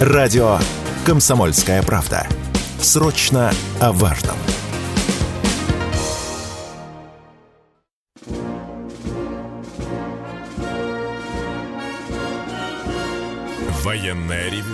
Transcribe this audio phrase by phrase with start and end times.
[0.00, 0.58] Радио
[1.04, 2.26] «Комсомольская правда».
[2.80, 4.34] Срочно о важном.
[13.84, 14.64] Военное ревю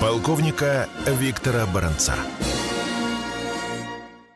[0.00, 2.14] полковника Виктора Баранца.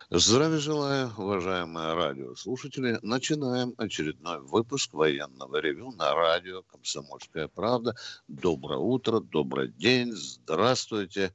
[0.09, 3.00] Здравия желаю, уважаемые радиослушатели.
[3.02, 7.96] Начинаем очередной выпуск военного ревю на радио «Комсомольская правда».
[8.29, 11.33] Доброе утро, добрый день, здравствуйте.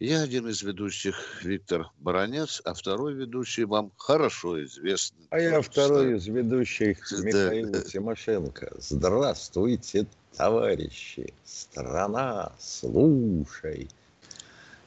[0.00, 5.28] Я один из ведущих Виктор Баранец, а второй ведущий вам хорошо известный.
[5.30, 7.82] А я второй из ведущих Михаил да.
[7.82, 8.72] Тимошенко.
[8.78, 11.32] Здравствуйте, товарищи.
[11.44, 13.88] Страна, слушай.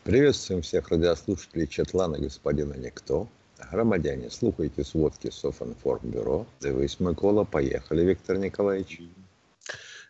[0.03, 3.29] Приветствуем всех радиослушателей Четлана господина Никто.
[3.71, 6.47] Громадяне, слухайте сводки Софинформбюро.
[6.59, 7.43] Дивись, Микола.
[7.43, 8.99] Поехали, Виктор Николаевич.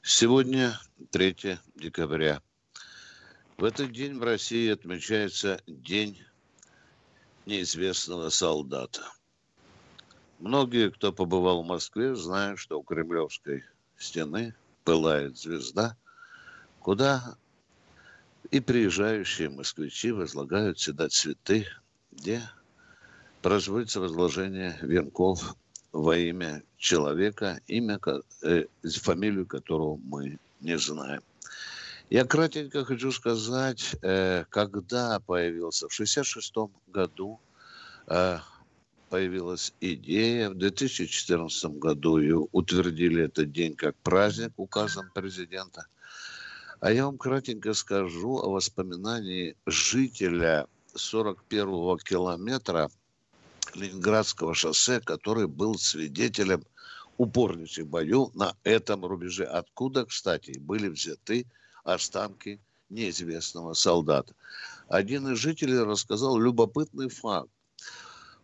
[0.01, 2.41] Сегодня 3 декабря.
[3.57, 6.23] В этот день в России отмечается День
[7.45, 9.01] неизвестного солдата.
[10.39, 13.65] Многие, кто побывал в Москве, знают, что у Кремлевской
[13.97, 14.55] стены
[14.85, 15.97] пылает звезда,
[16.79, 17.35] куда
[18.49, 21.67] и приезжающие москвичи возлагают сюда цветы,
[22.11, 22.41] где
[23.41, 25.55] производится возложение венков
[25.91, 27.99] во имя человека, имя,
[28.43, 31.21] э, фамилию которого мы не знаем.
[32.09, 37.39] Я кратенько хочу сказать, э, когда появился, в 1966 году
[38.07, 38.39] э,
[39.09, 43.25] появилась идея, в 2014 году ее утвердили.
[43.25, 45.85] Этот день как праздник указом президента–
[46.81, 52.89] а я вам кратенько скажу о воспоминании жителя 41-го километра
[53.75, 56.65] Ленинградского шоссе, который был свидетелем
[57.17, 59.43] упорнейших боев на этом рубеже.
[59.45, 61.45] Откуда, кстати, были взяты
[61.83, 62.59] останки
[62.89, 64.33] неизвестного солдата.
[64.87, 67.51] Один из жителей рассказал любопытный факт.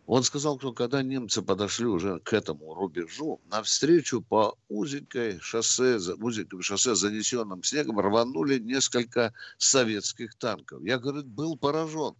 [0.08, 6.62] Он сказал, что когда немцы подошли уже к этому рубежу, навстречу по узенькой шоссе, узенькому
[6.62, 10.82] шоссе, занесенным снегом, рванули несколько советских танков.
[10.82, 12.14] Я, говорит, был поражен.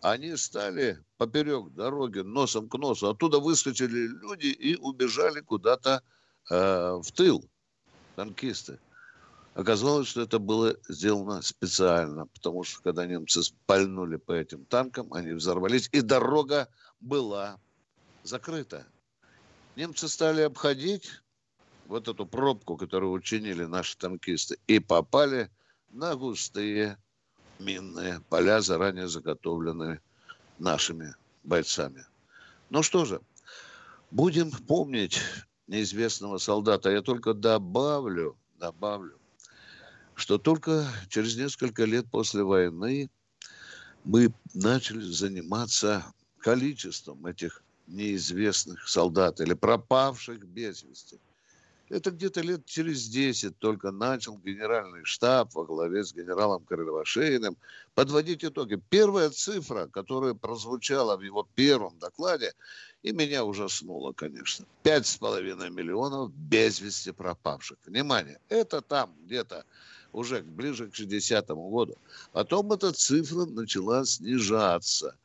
[0.00, 3.08] Они стали поперек дороги, носом к носу.
[3.08, 6.04] Оттуда выскочили люди и убежали куда-то
[6.50, 6.54] э,
[7.02, 7.44] в тыл,
[8.14, 8.78] танкисты.
[9.54, 15.32] Оказалось, что это было сделано специально, потому что когда немцы пальнули по этим танкам, они
[15.32, 16.68] взорвались, и дорога
[17.04, 17.60] была
[18.22, 18.86] закрыта.
[19.76, 21.10] Немцы стали обходить
[21.86, 25.50] вот эту пробку, которую учинили наши танкисты, и попали
[25.90, 26.96] на густые
[27.58, 30.00] минные поля, заранее заготовленные
[30.58, 32.06] нашими бойцами.
[32.70, 33.20] Ну что же,
[34.10, 35.20] будем помнить
[35.66, 36.90] неизвестного солдата.
[36.90, 39.18] Я только добавлю, добавлю,
[40.14, 43.10] что только через несколько лет после войны
[44.04, 51.18] мы начали заниматься количеством этих неизвестных солдат или пропавших без вести.
[51.88, 57.56] Это где-то лет через 10 только начал генеральный штаб во главе с генералом Кривошеиным
[57.94, 58.78] подводить итоги.
[58.90, 62.52] Первая цифра, которая прозвучала в его первом докладе,
[63.02, 64.66] и меня ужаснуло, конечно.
[64.82, 67.78] Пять с половиной миллионов без вести пропавших.
[67.86, 69.64] Внимание, это там где-то
[70.12, 71.96] уже ближе к 60-му году.
[72.32, 75.16] Потом эта цифра начала снижаться.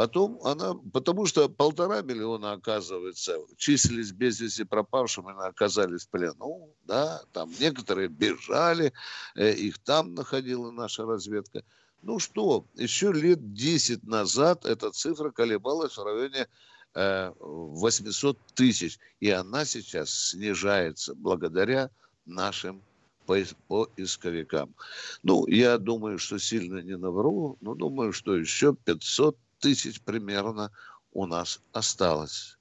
[0.00, 6.74] Потом она, потому что полтора миллиона, оказывается, числились без вести пропавшими, оказались в плену.
[6.86, 8.94] Да, там некоторые бежали,
[9.34, 11.64] э, их там находила наша разведка.
[12.00, 16.48] Ну что, еще лет 10 назад эта цифра колебалась в районе
[16.94, 18.98] 800 э, тысяч.
[19.20, 21.90] И она сейчас снижается благодаря
[22.24, 22.80] нашим
[23.26, 24.74] поисковикам.
[25.22, 30.72] Ну, я думаю, что сильно не навру, но думаю, что еще 500 тысяч примерно
[31.12, 32.58] у нас осталось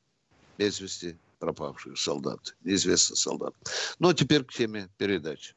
[0.58, 3.56] без вести пропавших солдат, неизвестных солдат.
[4.00, 5.56] А теперь к теме передачи.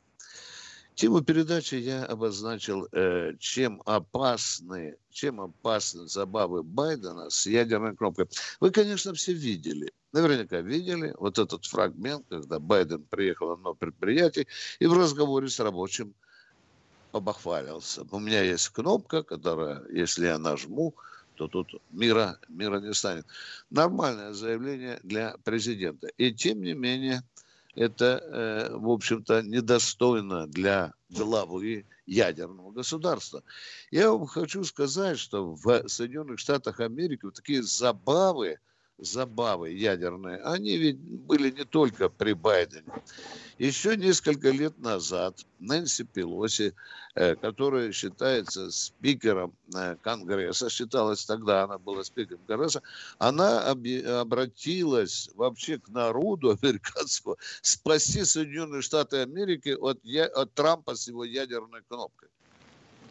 [0.95, 8.29] Тему передачи я обозначил, э, чем опасны, чем опасны забавы Байдена с ядерной кнопкой.
[8.61, 14.47] Вы, конечно, все видели, наверняка видели вот этот фрагмент, когда Байден приехал на одно предприятие
[14.81, 16.15] и в разговоре с рабочим
[17.11, 18.07] побахвалился.
[18.11, 20.95] У меня есть кнопка, которая, если я нажму,
[21.49, 23.27] то тут мира, мира не станет.
[23.71, 26.09] Нормальное заявление для президента.
[26.19, 27.23] И тем не менее,
[27.75, 33.43] это, э, в общем-то, недостойно для главы ядерного государства.
[33.91, 38.59] Я вам хочу сказать, что в Соединенных Штатах Америки вот такие забавы
[39.03, 42.85] забавы ядерные, они ведь были не только при Байдене.
[43.59, 46.75] Еще несколько лет назад Нэнси Пелоси,
[47.15, 52.83] э, которая считается спикером э, Конгресса, считалась тогда, она была спикером Конгресса,
[53.19, 60.01] она обратилась вообще к народу американского спасти Соединенные Штаты Америки от,
[60.35, 62.29] от Трампа с его ядерной кнопкой.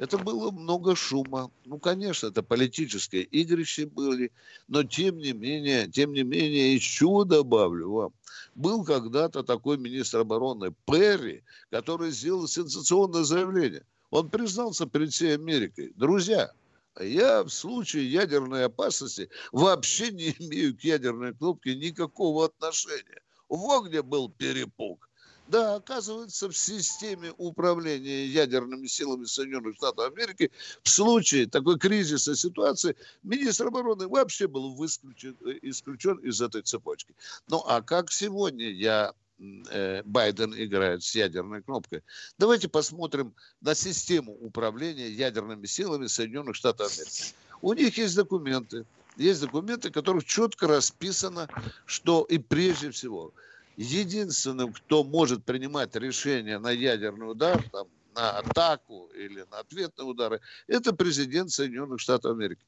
[0.01, 1.51] Это было много шума.
[1.65, 4.31] Ну, конечно, это политические игрища были,
[4.68, 8.13] но тем не менее, тем не менее, еще добавлю вам,
[8.56, 13.86] был когда-то такой министр обороны Перри, который сделал сенсационное заявление.
[14.09, 15.94] Он признался перед всей Америкой.
[15.95, 16.51] Друзья,
[17.00, 23.21] я в случае ядерной опасности вообще не имею к ядерной кнопке никакого отношения.
[23.50, 25.11] В огне был перепуг.
[25.51, 30.50] Да, оказывается, в системе управления ядерными силами Соединенных Штатов Америки
[30.81, 37.13] в случае такой кризисной ситуации министр обороны вообще был исключен, э, исключен из этой цепочки.
[37.50, 42.01] Ну, а как сегодня я э, Байден играет с ядерной кнопкой.
[42.38, 47.36] Давайте посмотрим на систему управления ядерными силами Соединенных Штатов Америки.
[47.62, 48.86] У них есть документы,
[49.18, 51.50] есть документы, в которых четко расписано,
[51.86, 53.33] что и прежде всего
[53.81, 60.42] единственным, кто может принимать решение на ядерный удар, там, на атаку или на ответные удары,
[60.68, 62.62] это президент Соединенных Штатов Америки.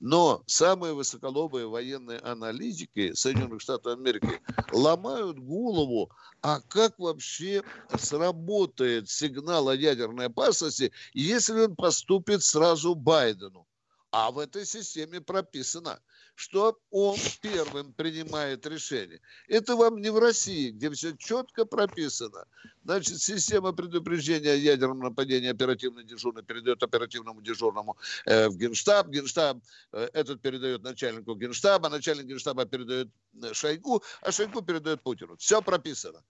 [0.00, 4.40] Но самые высоколобые военные аналитики Соединенных Штатов Америки
[4.72, 6.10] ломают голову,
[6.42, 7.62] а как вообще
[7.96, 13.66] сработает сигнал о ядерной опасности, если он поступит сразу Байдену.
[14.10, 16.00] А в этой системе прописано,
[16.38, 19.20] что он первым принимает решение.
[19.48, 22.44] Это вам не в России, где все четко прописано.
[22.84, 29.08] Значит, система предупреждения ядерного нападения оперативно дежурный передает оперативному дежурному э, в Генштаб.
[29.08, 29.58] Генштаб
[29.92, 33.08] э, этот передает начальнику Генштаба, начальник Генштаба передает
[33.42, 35.36] э, Шойгу, а Шойгу передает Путину.
[35.38, 36.22] Все прописано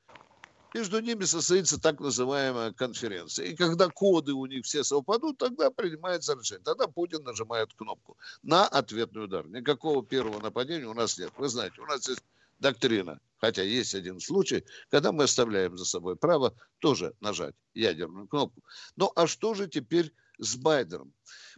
[0.74, 3.46] между ними состоится так называемая конференция.
[3.46, 6.64] И когда коды у них все совпадут, тогда принимается решение.
[6.64, 9.46] Тогда Путин нажимает кнопку на ответный удар.
[9.48, 11.32] Никакого первого нападения у нас нет.
[11.36, 12.22] Вы знаете, у нас есть
[12.58, 13.20] доктрина.
[13.40, 18.62] Хотя есть один случай, когда мы оставляем за собой право тоже нажать ядерную кнопку.
[18.96, 21.12] Ну а что же теперь с Байденом?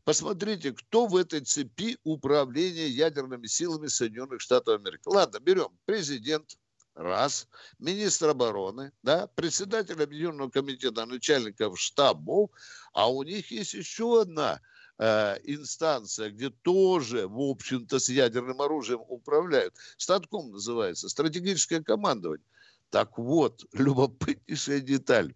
[0.04, 5.02] Посмотрите, кто в этой цепи управления ядерными силами Соединенных Штатов Америки.
[5.06, 6.58] Ладно, берем президент,
[7.00, 7.48] раз,
[7.78, 12.50] министр обороны, да, председатель Объединенного комитета начальников штабов,
[12.92, 14.60] а у них есть еще одна
[14.98, 19.74] э, инстанция, где тоже, в общем-то, с ядерным оружием управляют.
[19.96, 22.46] Статком называется, стратегическое командование.
[22.90, 25.34] Так вот, любопытнейшая деталь.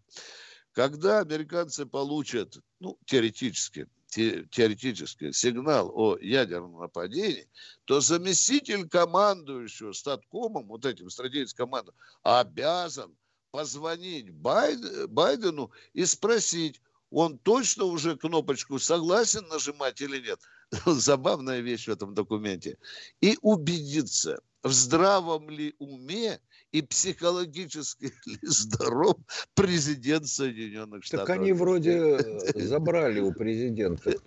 [0.73, 7.49] Когда американцы получат, ну, теоретически, теоретически сигнал о ядерном нападении,
[7.85, 13.15] то заместитель командующего статкомом, вот этим стратегическим командом, обязан
[13.51, 16.81] позвонить Байдену и спросить,
[17.11, 20.41] он точно уже кнопочку согласен нажимать или нет.
[20.87, 22.79] Забавная вещь в этом документе.
[23.21, 26.41] И убедиться, в здравом ли уме
[26.75, 29.17] и психологически ли здоров
[29.55, 31.29] президент Соединенных Штатов.
[31.29, 34.13] Так они вроде э, забрали у президента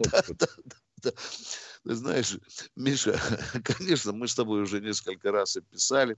[1.02, 2.38] Ты знаешь,
[2.76, 3.20] Миша,
[3.64, 6.18] конечно, мы с тобой уже несколько раз и писали.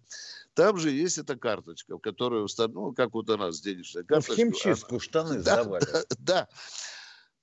[0.54, 4.32] Там же есть эта карточка, в которой установлена, ну, как вот у нас денежная карточка.
[4.32, 5.00] Ну, в химчистку она...
[5.00, 5.86] штаны да, сдавали.
[5.92, 6.48] Да, да.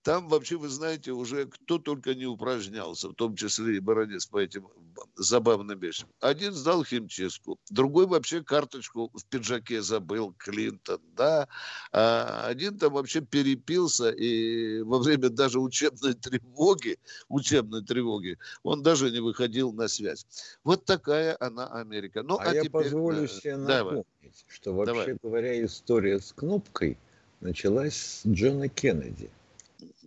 [0.06, 4.38] Там вообще, вы знаете, уже кто только не упражнялся, в том числе и Баранец по
[4.38, 4.68] этим
[5.16, 6.08] забавным вещам.
[6.20, 11.48] Один сдал химчистку, другой вообще карточку в пиджаке забыл, Клинтон, да.
[11.90, 19.10] А один там вообще перепился, и во время даже учебной тревоги, учебной тревоги, он даже
[19.10, 20.24] не выходил на связь.
[20.62, 22.22] Вот такая она Америка.
[22.22, 22.70] Ну, а, а я теперь...
[22.70, 24.34] позволю себе напомнить, Давай.
[24.46, 25.18] что вообще Давай.
[25.20, 26.96] говоря, история с кнопкой
[27.40, 29.30] началась с Джона Кеннеди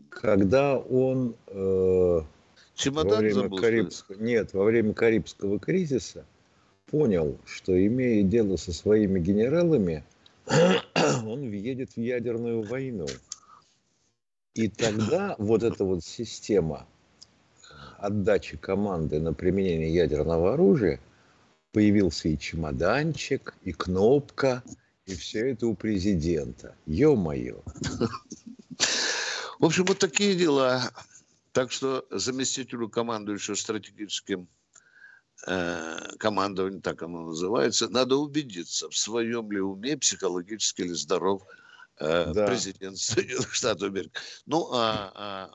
[0.10, 2.22] когда он э,
[2.86, 6.26] во время забыл, Карибского, нет, во время Карибского кризиса
[6.88, 10.04] понял, что имея дело со своими генералами,
[11.26, 13.08] он въедет в ядерную войну.
[14.56, 16.88] И тогда вот эта вот система
[17.98, 21.00] отдачи команды на применение ядерного оружия
[21.72, 24.64] появился и чемоданчик, и кнопка,
[25.06, 26.76] и все это у президента.
[26.88, 27.62] Ё-моё.
[29.60, 30.92] В общем, вот такие дела.
[31.52, 34.48] Так что заместителю командующего стратегическим
[35.46, 41.44] э, командованием, так оно называется, надо убедиться, в своем ли уме психологически ли здоров
[41.98, 42.48] э, да.
[42.48, 44.12] президент Соединенных Штатов Америки.
[44.46, 45.52] Ну, а, а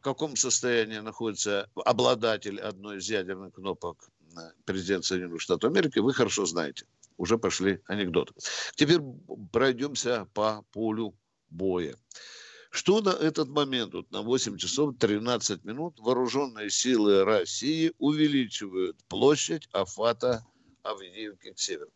[0.00, 4.08] в каком состоянии находится обладатель одной из ядерных кнопок
[4.64, 6.84] президент Соединенных Штатов Америки, вы хорошо знаете.
[7.16, 8.34] Уже пошли анекдоты.
[8.74, 9.00] Теперь
[9.52, 11.14] пройдемся по полю
[11.48, 11.96] боя.
[12.72, 19.68] Что на этот момент, вот на 8 часов 13 минут, вооруженные силы России увеличивают площадь
[19.72, 20.42] Афата
[20.82, 21.90] Авдеевки к северу.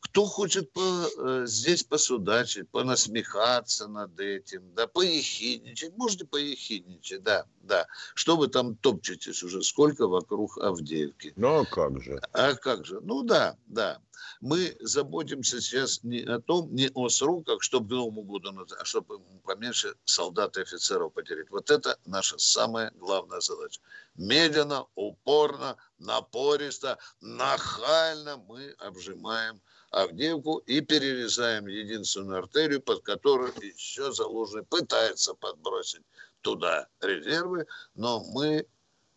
[0.00, 7.86] Кто хочет по, э, здесь посудачить, понасмехаться над этим, да, поехидничать, можете поехидничать, да, да.
[8.14, 11.32] Что вы там топчетесь уже, сколько вокруг Авдеевки?
[11.36, 12.20] Ну, а как же?
[12.32, 13.00] А как же?
[13.00, 14.00] Ну, да, да.
[14.40, 19.20] Мы заботимся сейчас не о том, не о сроках, чтобы к Новому году, а чтобы
[19.44, 21.50] поменьше солдат и офицеров потерять.
[21.50, 23.80] Вот это наша самая главная задача.
[24.16, 29.60] Медленно, упорно, напористо, нахально мы обжимаем
[29.90, 36.02] Авдеевку и перерезаем единственную артерию, под которой еще заложенный пытается подбросить
[36.42, 38.66] туда резервы, но мы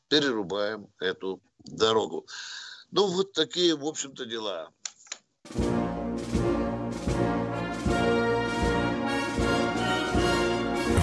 [0.08, 2.25] перерубаем эту дорогу.
[2.92, 4.70] Ну, вот такие, в общем-то, дела.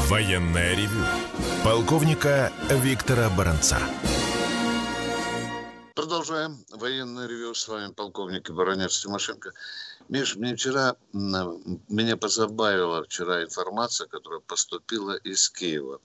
[0.09, 1.05] Военная ревю.
[1.65, 3.79] Полковника Виктора Баранца.
[5.99, 7.55] Продолжаем военное ревю.
[7.55, 9.53] С вами полковник Баранец Тимошенко.
[10.09, 16.01] Миш, мне вчера, меня позабавила вчера информация, которая поступила из Киева.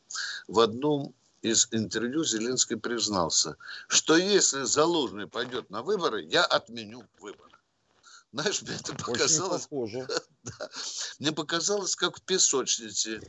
[0.47, 3.55] В одном из интервью Зеленский признался,
[3.88, 7.51] что если Залужный пойдет на выборы, я отменю выборы.
[8.31, 9.67] Знаешь, мне это показалось...
[10.43, 10.69] да,
[11.19, 13.21] мне показалось, как в песочнице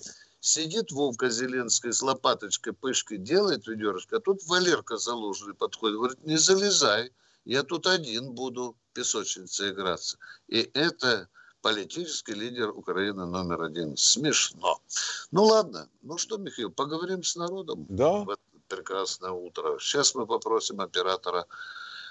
[0.44, 6.36] Сидит Вовка Зеленский с лопаточкой, пышкой делает ведерышко, а тут Валерка Залужный подходит, говорит, не
[6.36, 7.12] залезай,
[7.46, 10.18] я тут один буду в песочнице играться.
[10.48, 11.30] И это
[11.62, 13.96] политический лидер Украины номер один.
[13.96, 14.82] Смешно.
[15.30, 18.18] Ну ладно, ну что, Михаил, поговорим с народом да.
[18.18, 19.78] в это прекрасное утро.
[19.78, 21.46] Сейчас мы попросим оператора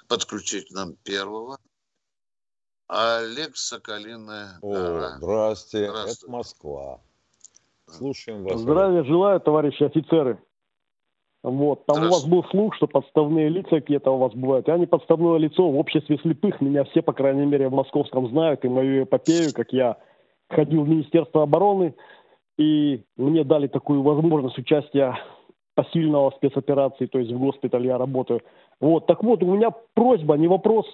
[0.07, 1.59] подключить нам первого.
[2.87, 4.57] Олег Соколиная.
[4.63, 5.85] О, здрасте.
[5.85, 6.99] здрасте, это Москва.
[7.93, 8.59] Слушаем вас.
[8.59, 10.39] Здравия желаю, товарищи офицеры.
[11.43, 14.67] Вот, там у вас был слух, что подставные лица какие-то у вас бывают.
[14.67, 16.61] Я не подставное лицо в обществе слепых.
[16.61, 19.97] Меня все, по крайней мере, в московском знают и мою эпопею, как я
[20.49, 21.95] ходил в Министерство обороны,
[22.57, 25.17] и мне дали такую возможность участия
[25.75, 28.41] посильного спецоперации, то есть в госпитале я работаю.
[28.79, 30.85] Вот, так вот, у меня просьба, не вопрос,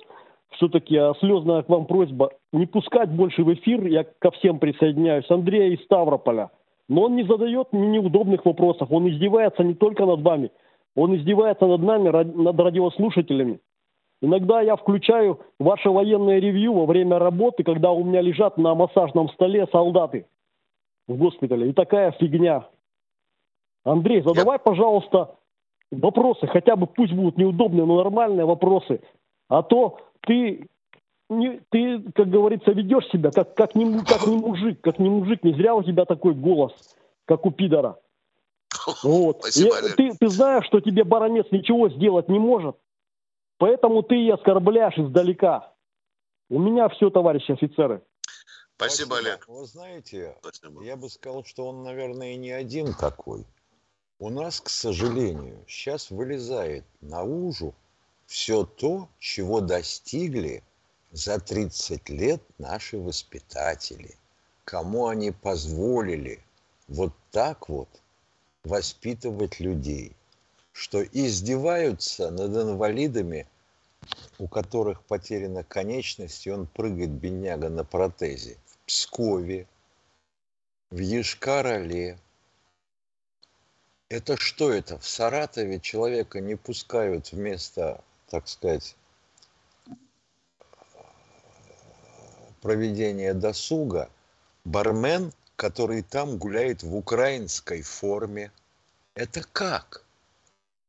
[0.51, 5.29] все-таки а слезная к вам просьба, не пускать больше в эфир, я ко всем присоединяюсь,
[5.29, 6.49] Андрея из Ставрополя–
[6.89, 8.91] но он не задает неудобных вопросов.
[8.91, 10.51] Он издевается не только над вами,
[10.95, 13.59] он издевается над нами, над радиослушателями.
[14.21, 19.29] Иногда я включаю ваше военное ревью во время работы, когда у меня лежат на массажном
[19.29, 20.25] столе солдаты
[21.07, 21.69] в госпитале.
[21.69, 22.67] И такая фигня.
[23.85, 25.35] Андрей, задавай, пожалуйста,
[25.91, 28.99] вопросы, хотя бы пусть будут неудобные, но нормальные вопросы.
[29.47, 30.67] А то ты
[31.29, 35.43] не, ты, как говорится, ведешь себя как, как, не, как не мужик, как не мужик.
[35.43, 36.73] Не зря у тебя такой голос,
[37.25, 37.99] как у пидора.
[39.03, 39.39] Вот.
[39.41, 42.75] Спасибо, И, ты, ты знаешь, что тебе баронец ничего сделать не может.
[43.57, 45.73] Поэтому ты и оскорбляешь издалека.
[46.49, 48.01] У меня все, товарищи офицеры.
[48.75, 49.45] Спасибо, Олег.
[49.47, 50.81] Вы знаете, Спасибо.
[50.83, 53.45] я бы сказал, что он, наверное, не один такой.
[54.17, 57.75] У нас, к сожалению, сейчас вылезает наружу
[58.25, 60.63] все то, чего достигли
[61.11, 64.15] за 30 лет наши воспитатели,
[64.63, 66.43] кому они позволили
[66.87, 67.89] вот так вот
[68.63, 70.15] воспитывать людей,
[70.71, 73.47] что издеваются над инвалидами,
[74.37, 78.57] у которых потеряна конечность, и он прыгает, бедняга, на протезе.
[78.65, 79.67] В Пскове,
[80.89, 82.17] в Ешкар-Оле.
[84.09, 84.97] Это что это?
[84.97, 88.95] В Саратове человека не пускают вместо, так сказать,
[92.59, 94.09] проведения досуга
[94.65, 98.51] бармен, который там гуляет в украинской форме.
[99.15, 100.03] Это как?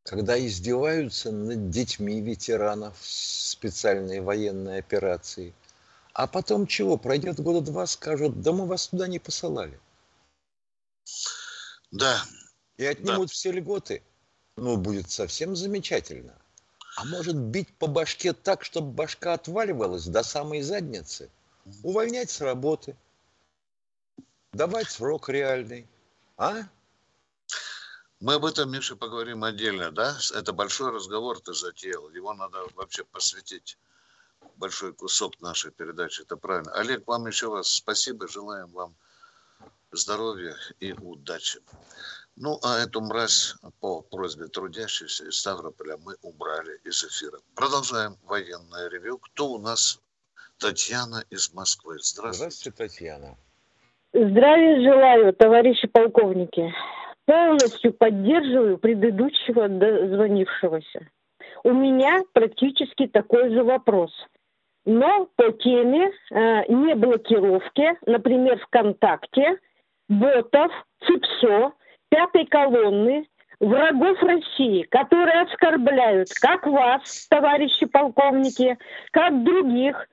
[0.05, 5.53] Когда издеваются над детьми ветеранов специальной военной операции.
[6.13, 6.97] А потом чего?
[6.97, 9.79] Пройдет года два, скажут, да мы вас туда не посылали.
[11.91, 12.23] Да.
[12.77, 13.33] И отнимут да.
[13.33, 14.03] все льготы.
[14.57, 16.35] Ну, будет совсем замечательно.
[16.97, 21.29] А может бить по башке так, чтобы башка отваливалась до самой задницы–
[21.83, 22.97] увольнять с работы,
[24.53, 25.89] давать срок реальный.
[26.37, 26.63] А?
[28.21, 30.17] Мы об этом, Миша, поговорим отдельно, да?
[30.35, 32.11] Это большой разговор ты затеял.
[32.11, 33.79] Его надо вообще посвятить
[34.57, 36.23] большой кусок нашей передачи.
[36.23, 36.73] Это правильно.
[36.73, 38.29] Олег, вам еще раз спасибо.
[38.29, 38.95] Желаем вам
[39.93, 41.61] здоровья и удачи.
[42.37, 47.41] Ну, а эту мразь по просьбе трудящихся из Ставрополя мы убрали из эфира.
[47.55, 49.19] Продолжаем военное ревю.
[49.19, 49.99] Кто у нас?
[50.61, 51.97] Татьяна из Москвы.
[52.01, 52.51] Здравствуйте.
[52.53, 53.37] Здравствуйте, Татьяна.
[54.13, 56.73] Здравия желаю, товарищи полковники.
[57.25, 61.09] Полностью поддерживаю предыдущего звонившегося.
[61.65, 64.13] У меня практически такой же вопрос.
[64.85, 69.59] Но по теме э, не блокировки, например, ВКонтакте,
[70.09, 70.73] ботов,
[71.07, 71.73] ЦИПСО,
[72.09, 73.29] пятой колонны,
[73.61, 78.79] врагов России, которые оскорбляют как вас, товарищи полковники,
[79.13, 80.09] как других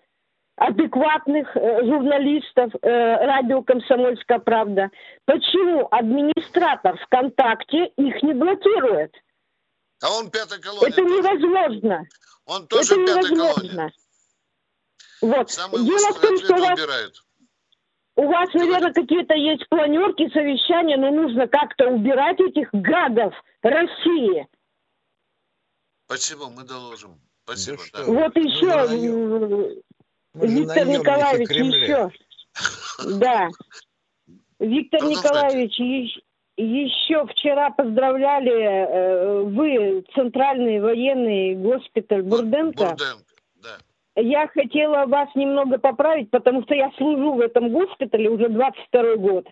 [0.57, 2.87] адекватных э, журналистов э,
[3.25, 4.89] радио «Комсомольская правда».
[5.25, 9.13] Почему администратор ВКонтакте их не блокирует?
[10.01, 10.89] А он пятая колония.
[10.89, 12.03] Это невозможно.
[12.45, 13.91] Он тоже Это невозможно.
[15.21, 15.51] Вот.
[15.51, 16.79] Самый Дело в том, что у вас,
[18.15, 24.47] у вас, наверное, какие-то есть планерки, совещания, но нужно как-то убирать этих гадов России.
[26.05, 27.19] Спасибо, мы доложим.
[27.43, 27.77] Спасибо.
[27.93, 28.05] Да.
[28.05, 28.11] Да.
[28.11, 29.83] Вот еще,
[30.41, 32.09] Виктор Николаевич, еще.
[33.19, 33.49] Да.
[34.59, 35.77] Виктор Николаевич,
[36.57, 42.89] еще вчера поздравляли э, вы, Центральный военный госпиталь Бурденко.
[42.89, 43.23] Бурденко,
[43.61, 43.77] да.
[44.15, 49.47] Я хотела вас немного поправить, потому что я служу в этом госпитале уже 22 год.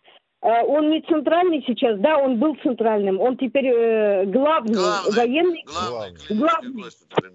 [0.45, 3.19] Э, он не центральный сейчас, да, он был центральным.
[3.19, 5.65] Он теперь э, главный, главный военный.
[5.65, 6.19] Главный.
[6.29, 6.83] главный.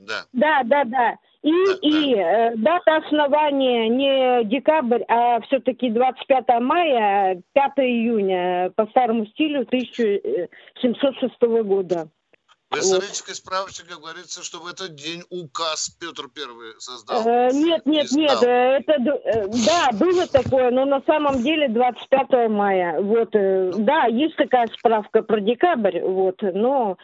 [0.07, 0.23] Да.
[0.33, 1.17] да, да, да.
[1.43, 2.21] И, да, и да.
[2.21, 11.43] Э, дата основания не декабрь, а все-таки 25 мая, 5 июня по старому стилю 1706
[11.65, 12.09] года.
[12.71, 17.27] В исторической справочнике говорится, что в этот день указ Петр Первый создал.
[17.27, 22.49] Э, нет, нет, нет, э, это э, да, было такое, но на самом деле 25
[22.49, 23.01] мая.
[23.01, 23.85] Вот, ну.
[23.85, 26.97] да, есть такая справка про декабрь, вот, но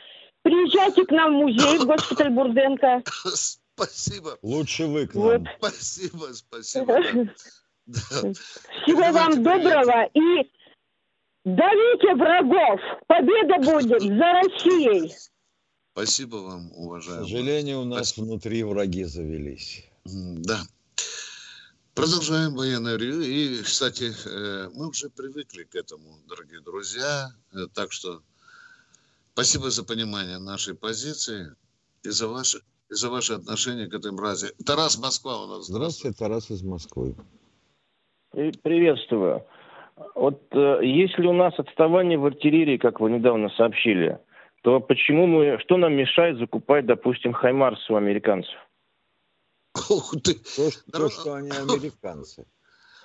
[0.43, 3.03] приезжайте к нам в музей, в госпиталь Бурденко.
[3.75, 4.39] Спасибо.
[4.43, 5.25] Лучше вы к нам.
[5.25, 5.43] Вот.
[5.59, 7.01] Спасибо, спасибо.
[7.87, 8.33] Да.
[8.83, 10.51] Всего вам доброго и
[11.45, 12.81] давите врагов.
[13.07, 15.13] Победа будет за Россией.
[15.97, 17.25] Спасибо вам, уважаемый.
[17.25, 18.27] К сожалению, у нас Спасибо.
[18.27, 19.83] внутри враги завелись.
[20.05, 20.59] Да.
[21.95, 23.23] Продолжаем военное ревью.
[23.23, 27.31] И, кстати, э, мы уже привыкли к этому, дорогие друзья.
[27.55, 28.21] Э, так что
[29.33, 31.55] спасибо за понимание нашей позиции
[32.03, 32.59] и за ваше,
[32.91, 34.49] и за ваше отношение к этой мрази.
[34.67, 35.69] Тарас Москва у нас.
[35.69, 37.15] Здравствуйте, Тарас из Москвы.
[38.33, 39.47] Приветствую.
[40.15, 44.19] Вот э, если у нас отставание в артиллерии, как вы недавно сообщили,
[44.67, 48.59] то почему мы, что нам мешает закупать, допустим, Хаймарс у американцев?
[50.25, 50.35] Ты!
[50.35, 52.45] То, то что они американцы,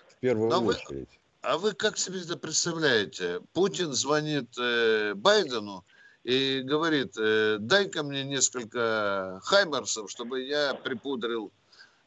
[0.08, 0.90] в первую Но очередь.
[0.90, 1.08] Вы,
[1.44, 3.42] а вы как себе это представляете?
[3.54, 5.86] Путин звонит э, Байдену
[6.24, 11.52] и говорит, э, дай-ка мне несколько Хаймарсов, чтобы я припудрил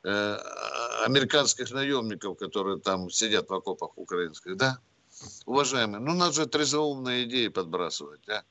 [0.03, 0.37] э,
[1.05, 4.79] американских наемников, которые там сидят в окопах украинских, да?
[5.47, 8.43] Уважаемые, ну надо же трезоумные идеи подбрасывать, а?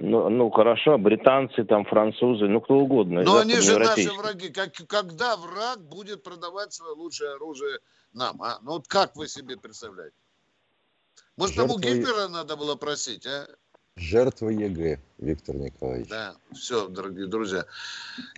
[0.00, 3.22] Ну, ну хорошо, британцы, там, французы, ну кто угодно.
[3.22, 4.48] Но они же наши враги.
[4.50, 7.78] Как, когда враг будет продавать свое лучшее оружие
[8.12, 8.40] нам?
[8.40, 8.58] А?
[8.62, 10.14] Ну вот как вы себе представляете?
[11.36, 11.80] Может, Жертвы...
[11.80, 13.48] тому Гитлера надо было просить, а?
[13.96, 16.08] Жертва ЕГЭ, Виктор Николаевич.
[16.08, 17.64] Да, все, дорогие друзья.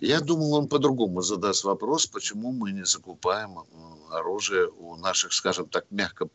[0.01, 3.59] Я думал, он по-другому задаст вопрос, почему мы не закупаем
[4.11, 6.29] оружие у наших, скажем так, мягко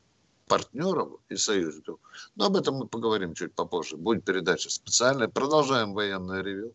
[0.47, 1.99] партнеров и союзников.
[2.35, 3.97] Но об этом мы поговорим чуть попозже.
[3.97, 5.27] Будет передача специальная.
[5.27, 6.73] Продолжаем военное ревю.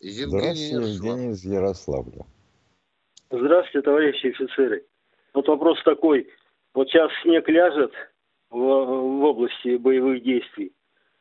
[0.00, 2.26] Евгений Здравствуйте, Евгений из Ярославля.
[3.30, 4.86] Здравствуйте, товарищи офицеры.
[5.34, 6.28] Вот вопрос такой.
[6.74, 7.92] Вот сейчас снег ляжет
[8.50, 10.72] в, в области боевых действий.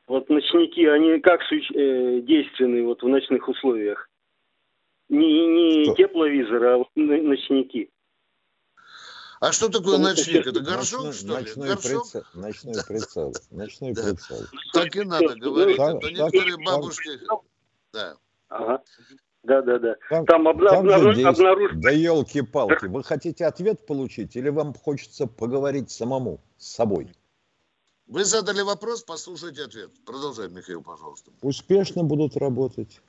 [0.08, 4.10] Вот ночники, они как э, действенны вот в ночных условиях?
[5.10, 7.90] Не, не тепловизоры, а вот ночники.
[9.40, 10.48] А что такое ночник?
[10.48, 11.46] Это горшок, ночной, что ли?
[11.46, 12.12] Ночной горшок?
[12.12, 13.36] Прицел, ночной прицел.
[13.52, 14.04] Ночной да.
[14.04, 14.40] прицел.
[14.74, 15.78] Так и надо говорить.
[15.78, 17.10] Там, а то некоторые бабушки...
[17.94, 18.18] Да.
[18.50, 18.84] Ага.
[19.44, 19.96] Да, да, да.
[20.10, 21.24] Там, там обна- там обнаружили...
[21.24, 21.72] Обнаруж...
[21.76, 22.86] Да елки-палки.
[22.86, 27.14] Вы хотите ответ получить или вам хочется поговорить самому с собой?
[28.08, 29.92] Вы задали вопрос, послушайте ответ.
[30.06, 31.32] Продолжай, Михаил, пожалуйста.
[31.42, 33.02] Успешно будут работать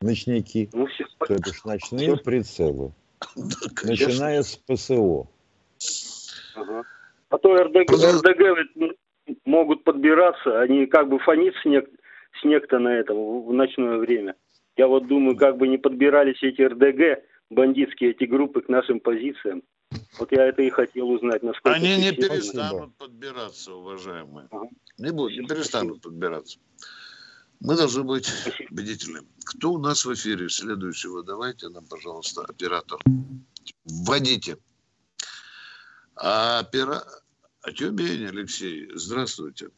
[0.00, 1.04] ночники, ну, все...
[1.18, 2.92] то есть ночные прицелы.
[3.36, 5.28] Начиная с ПСО.
[6.54, 6.84] Ага.
[7.28, 8.96] А то РДГ, РДГ
[9.44, 11.88] могут подбираться, они как бы фонит снег,
[12.40, 14.36] снег-то на этом в ночное время.
[14.76, 19.62] Я вот думаю, как бы не подбирались эти РДГ, бандитские эти группы к нашим позициям.
[20.18, 21.76] Вот я это и хотел узнать, насколько...
[21.76, 24.48] Они не перестанут подбираться, уважаемые.
[24.50, 24.68] Ага.
[24.98, 26.58] Не будут, не перестанут подбираться.
[27.60, 28.28] Мы должны быть
[28.68, 29.26] победителями.
[29.44, 31.22] Кто у нас в эфире следующего?
[31.22, 32.98] Давайте нам, пожалуйста, оператор.
[33.84, 34.56] Вводите.
[36.16, 37.02] А опера...
[37.74, 39.70] Тюмень, Алексей, здравствуйте.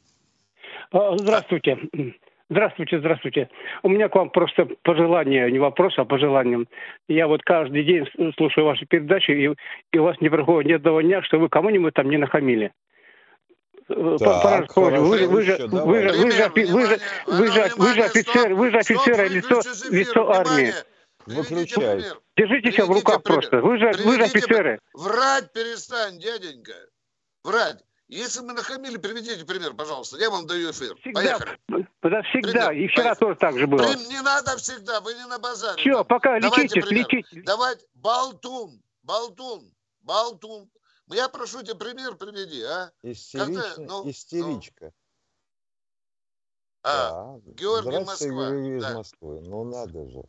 [0.93, 1.79] А, здравствуйте.
[2.51, 3.51] Здравствуйте, здравствуйте.
[3.83, 6.65] У меня к вам просто пожелание, не вопрос, а пожелание.
[7.07, 9.55] Я вот каждый день слушаю ваши передачи, и,
[9.93, 12.73] и у вас не проходит ни одного дня, что вы кому-нибудь там не нахамили.
[13.89, 16.51] Так, вы, вы, же, вы, же, вы, же, вы, же,
[17.27, 20.75] вы, же, вы же офицер, вы же офицер, лицо, лицо армии.
[21.25, 22.05] Выключай.
[22.37, 23.61] Держите себя в руках просто.
[23.61, 24.79] Вы же, вы же офицеры.
[24.93, 26.75] Врать перестань, дяденька.
[27.45, 27.83] Врать.
[28.09, 30.17] Если мы нахамили, приведите пример, пожалуйста.
[30.19, 30.97] Я вам даю эфир.
[31.01, 31.59] Всегда, Поехали.
[32.03, 32.69] Да, всегда.
[32.69, 32.73] Пример.
[32.73, 33.19] И вчера Поехали.
[33.21, 33.79] тоже так же было.
[33.83, 35.79] Прим, не надо всегда, вы не на базаре.
[35.79, 37.43] Все, пока лечите, лечите.
[37.45, 39.71] Давайте, болтун, болтун,
[40.01, 40.71] болтун.
[41.11, 42.91] Я прошу тебя пример приведи, а?
[43.03, 44.87] Истерична, ну, истеричка.
[44.87, 44.93] Ну.
[46.85, 47.53] А, да.
[47.53, 48.29] Георгий Москва.
[48.29, 48.95] Георгий из да.
[48.95, 49.41] Москвы.
[49.47, 50.23] Ну надо же.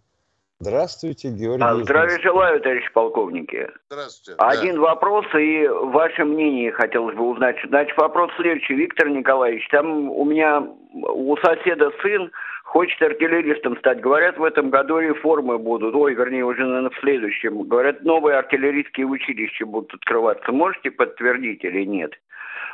[0.62, 1.64] Здравствуйте, Георгий.
[1.64, 3.70] А, здравия желаю, товарищ полковники.
[3.90, 4.38] Здравствуйте.
[4.40, 4.82] Один да.
[4.82, 7.56] вопрос и ваше мнение хотелось бы узнать.
[7.66, 8.74] Значит, вопрос следующий.
[8.74, 10.60] Виктор Николаевич, там у меня
[10.94, 12.30] у соседа сын
[12.70, 14.00] хочет артиллеристом стать.
[14.00, 15.96] Говорят, в этом году реформы будут.
[15.96, 17.64] Ой, вернее, уже, наверное, в следующем.
[17.64, 20.52] Говорят, новые артиллерийские училища будут открываться.
[20.52, 22.12] Можете подтвердить или нет?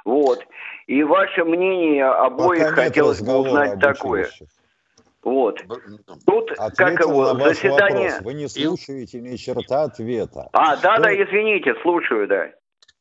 [0.03, 0.45] Вот.
[0.87, 4.27] И ваше мнение обоих Пока хотелось бы узнать такое.
[5.23, 5.63] Вот.
[6.27, 8.09] Тут, Ответил как его, заседание...
[8.09, 8.25] Вопрос.
[8.25, 10.49] Вы не слушаете ни черта ответа.
[10.51, 12.51] А, да-да, извините, слушаю, да.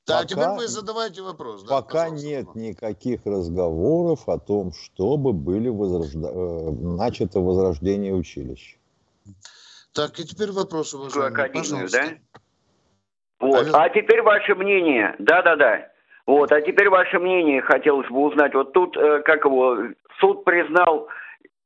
[0.06, 1.62] Да, пока, теперь вы задавайте вопрос.
[1.62, 6.28] Да, пока нет никаких разговоров о том, чтобы были возрожда...
[6.28, 8.76] Э, начато возрождение училищ.
[9.94, 11.98] Так, и теперь вопрос, уважаемый, Академию, пожалуйста.
[11.98, 12.38] да?
[13.40, 13.68] Вот.
[13.72, 15.14] А теперь ваше мнение.
[15.18, 15.88] Да-да-да.
[16.26, 18.54] Вот, а теперь ваше мнение хотелось бы узнать.
[18.54, 19.76] Вот тут, э, как его,
[20.20, 21.08] суд признал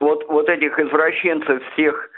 [0.01, 2.11] вот, вот этих извращенцев всех,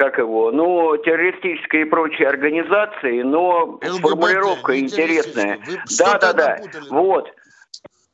[0.00, 5.58] как его, ну, террористические и прочие организации, но ЛГБТ, формулировка интересная.
[5.98, 6.58] Да, да, да.
[6.88, 7.30] Вот.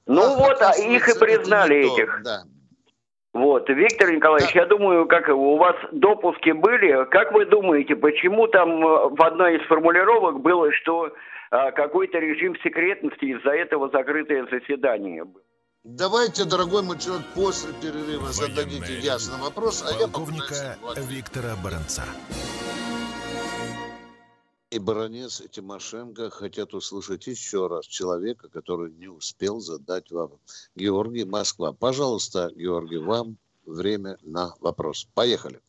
[0.04, 2.22] Ну а вот, а их и признали этих.
[2.24, 2.42] Да.
[3.32, 4.62] Вот, Виктор Николаевич, да.
[4.62, 7.04] я думаю, как у вас допуски были.
[7.10, 11.12] Как вы думаете, почему там э, в одной из формулировок было, что
[11.52, 15.42] а, какой-то режим секретности из-за этого закрытое заседание было?
[15.88, 22.02] Давайте, дорогой мой человек, после перерыва зададите ясный вопрос, а Полковника я Виктора Баранца.
[24.70, 30.32] И баронец, и Тимошенко хотят услышать еще раз человека, который не успел задать вам.
[30.74, 31.72] Георгий, Москва.
[31.72, 35.06] Пожалуйста, Георгий, вам время на вопрос.
[35.14, 35.60] Поехали.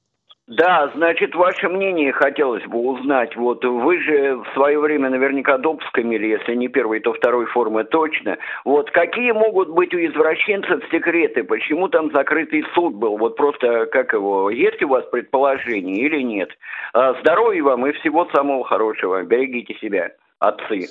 [0.47, 3.35] Да, значит, ваше мнение хотелось бы узнать.
[3.35, 7.83] Вот вы же в свое время наверняка допуск имели, если не первой, то второй формы
[7.83, 8.37] точно.
[8.63, 11.43] Вот какие могут быть у извращенцев секреты?
[11.43, 13.17] Почему там закрытый суд был?
[13.17, 14.49] Вот просто как его?
[14.49, 16.49] Есть у вас предположение или нет?
[16.93, 19.23] А, здоровья вам и всего самого хорошего.
[19.23, 20.87] Берегите себя, отцы.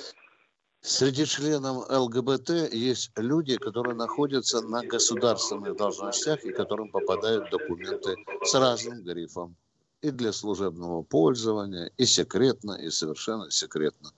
[0.81, 8.53] Среди членов ЛГБТ есть люди, которые находятся на государственных должностях и которым попадают документы с
[8.53, 9.55] разным грифом.
[10.01, 14.11] И для служебного пользования, и секретно, и совершенно секретно.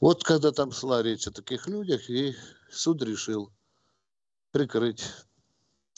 [0.00, 2.36] Вот когда там шла речь о таких людях, и
[2.70, 3.50] суд решил
[4.52, 5.04] прикрыть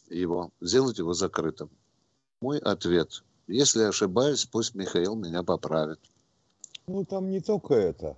[0.09, 1.71] его, сделать его закрытым.
[2.41, 3.23] Мой ответ.
[3.47, 6.01] Если ошибаюсь, пусть Михаил меня поправит.
[6.87, 8.17] Ну, там не только это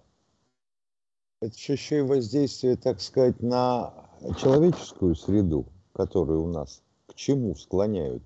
[1.40, 3.92] это еще и воздействие, так сказать, на
[4.40, 8.22] человеческую среду, которую у нас к чему склоняют.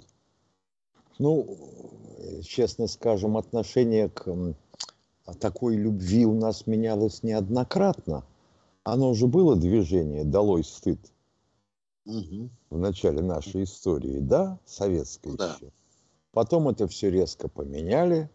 [1.18, 1.58] Ну,
[2.42, 4.54] честно скажем, отношение к
[5.38, 8.24] такой любви у нас менялось неоднократно.
[8.84, 10.98] Оно уже было движение «Долой стыд»
[12.04, 12.48] угу.
[12.70, 15.54] в начале нашей истории, да, советской да.
[15.54, 15.70] еще.
[16.32, 18.28] Потом это все резко поменяли,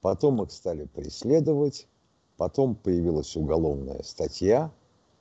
[0.00, 1.86] потом их стали преследовать,
[2.36, 4.72] Потом появилась уголовная статья.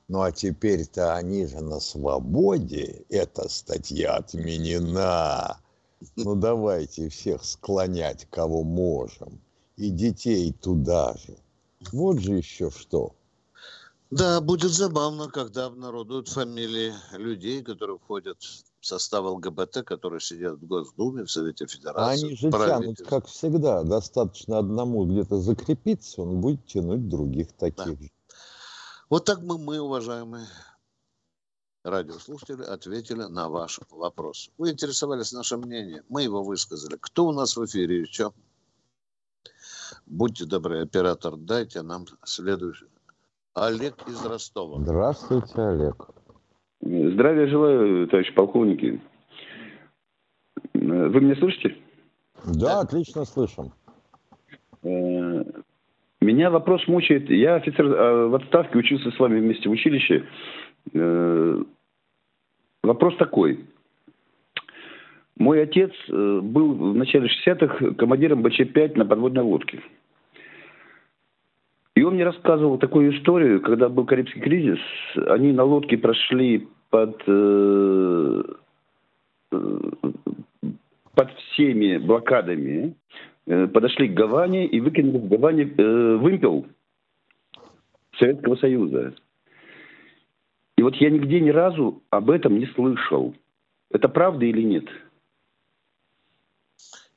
[0.07, 3.05] Ну а теперь-то они же на свободе.
[3.09, 5.59] Эта статья отменена.
[6.15, 9.39] Ну давайте всех склонять, кого можем.
[9.77, 11.37] И детей туда же.
[11.91, 13.13] Вот же еще что.
[14.09, 18.37] Да, будет забавно, когда обнародуют фамилии людей, которые входят
[18.85, 22.25] состав ЛГБТ, которые сидят в Госдуме, в Совете Федерации.
[22.25, 23.83] Они же тянут, как всегда.
[23.83, 28.03] Достаточно одному где-то закрепиться, он будет тянуть других таких да.
[28.03, 28.11] же.
[29.09, 30.47] Вот так мы, мы, уважаемые
[31.83, 34.49] радиослушатели, ответили на ваш вопрос.
[34.57, 36.97] Вы интересовались нашим мнением, мы его высказали.
[36.99, 38.31] Кто у нас в эфире еще?
[40.05, 42.87] Будьте добры, оператор, дайте нам следующий
[43.53, 44.79] Олег из Ростова.
[44.81, 46.07] Здравствуйте, Олег.
[46.81, 48.99] Здравия желаю, товарищ полковники.
[50.73, 51.75] Вы меня слышите?
[52.45, 53.71] Да, отлично слышим.
[54.83, 55.43] Э,
[56.21, 57.29] меня вопрос мучает.
[57.29, 60.25] Я офицер э, в отставке, учился с вами вместе в училище.
[60.93, 61.63] Э,
[62.81, 63.65] вопрос такой.
[65.37, 69.81] Мой отец был в начале 60-х командиром БЧ-5 на подводной лодке.
[71.95, 74.79] И он мне рассказывал такую историю, когда был Карибский кризис,
[75.27, 78.43] они на лодке прошли под, э,
[79.49, 82.95] под всеми блокадами,
[83.45, 86.65] э, подошли к Гаване и выкинули в Гаване э, вымпел
[88.17, 89.13] Советского Союза.
[90.77, 93.35] И вот я нигде ни разу об этом не слышал.
[93.89, 94.85] Это правда или нет?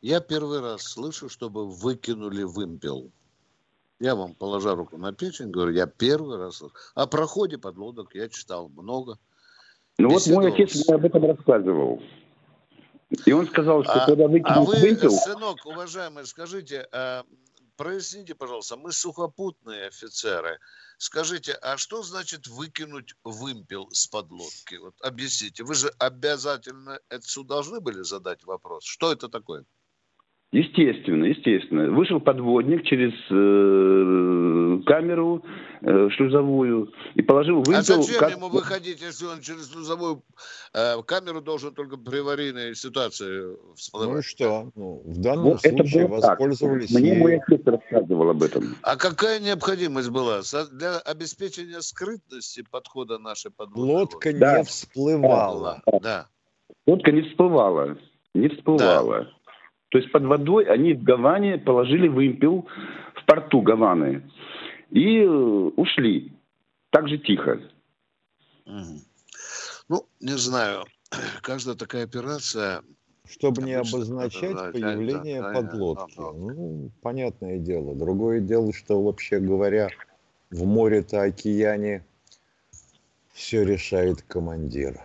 [0.01, 3.13] Я первый раз слышу, чтобы выкинули вымпел.
[4.01, 6.63] Я вам, положа руку на печень, говорю, я первый раз.
[6.95, 9.19] О проходе подлодок я читал много.
[9.99, 12.03] Ну вот мой отец мне об этом рассказывал.
[13.27, 15.11] И он сказал, что а, когда выкинул А вы, вымпел...
[15.11, 17.25] сынок, уважаемый, скажите, а,
[17.77, 20.59] проясните, пожалуйста, мы сухопутные офицеры.
[20.99, 24.77] Скажите, а что значит выкинуть вымпел с подлодки?
[24.77, 25.63] Вот объясните.
[25.63, 28.85] Вы же обязательно отсюда должны были задать вопрос.
[28.85, 29.65] Что это такое?
[30.55, 31.91] Естественно, естественно.
[31.91, 35.45] Вышел подводник через э, камеру
[35.81, 37.75] э, шлюзовую и положил вымпел...
[37.75, 38.37] А зачем как...
[38.37, 40.23] ему выходить, если он через шлюзовую
[40.73, 44.11] э, камеру должен только при аварийной ситуации всплывать?
[44.11, 44.71] Ну и что?
[44.77, 46.93] Ну, в данном ну, случае воспользовались...
[46.93, 47.03] Так.
[47.03, 48.77] Мне мой отец рассказывал об этом.
[48.83, 50.43] А какая необходимость была?
[50.71, 54.15] Для обеспечения скрытности подхода нашей подводной лодки?
[54.15, 54.59] Лодка да.
[54.59, 55.83] не всплывала.
[56.01, 56.29] Да.
[56.87, 57.99] Лодка не всплывала.
[58.35, 59.25] Не всплывала.
[59.25, 59.44] Да.
[59.95, 62.67] То есть под водой они в Гаване положили вымпел
[63.15, 64.29] в порту Гаваны
[64.91, 66.33] и э, ушли.
[66.91, 67.61] Так же тихо.
[68.67, 70.83] Ну, не знаю.
[71.43, 72.83] Каждая такая операция...
[73.25, 76.17] Чтобы не обозначать да, появление да, подлодки.
[76.17, 77.95] Да, ну, понятное дело.
[77.95, 79.91] Другое дело, что, вообще говоря,
[80.51, 82.05] в море-то, океане
[83.33, 85.01] все решает командир.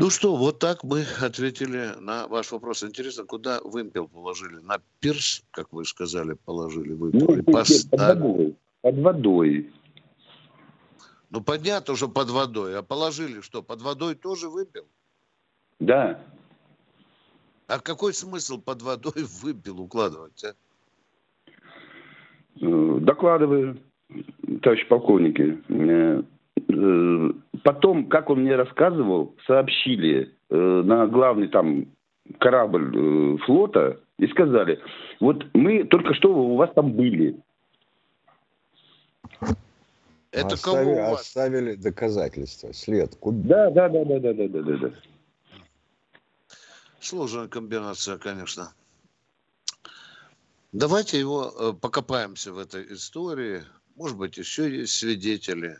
[0.00, 2.82] Ну что, вот так мы ответили на ваш вопрос.
[2.82, 4.56] Интересно, куда вымпел положили?
[4.62, 7.36] На пирс, как вы сказали, положили вымпел?
[7.36, 8.56] Ну, под водой.
[8.80, 9.70] Под водой.
[11.28, 12.78] Ну, понятно, что под водой.
[12.78, 14.86] А положили что, под водой тоже вымпел?
[15.80, 16.18] Да.
[17.66, 20.54] А какой смысл под водой выпил укладывать, а?
[22.58, 23.78] Э, докладываю,
[24.62, 25.62] товарищ полковники.
[26.72, 31.86] Э, Э, потом, как он мне рассказывал, сообщили э, на главный там
[32.38, 34.80] корабль э, флота и сказали,
[35.20, 37.36] вот мы только что у вас там были.
[40.32, 41.20] Это оставили, кого у вас?
[41.22, 43.16] оставили доказательства, след.
[43.16, 43.70] Куда?
[43.70, 44.90] Да, да, да, да, да, да, да, да.
[47.00, 48.72] Сложная комбинация, конечно.
[50.72, 53.62] Давайте его покопаемся в этой истории.
[53.96, 55.78] Может быть, еще есть свидетели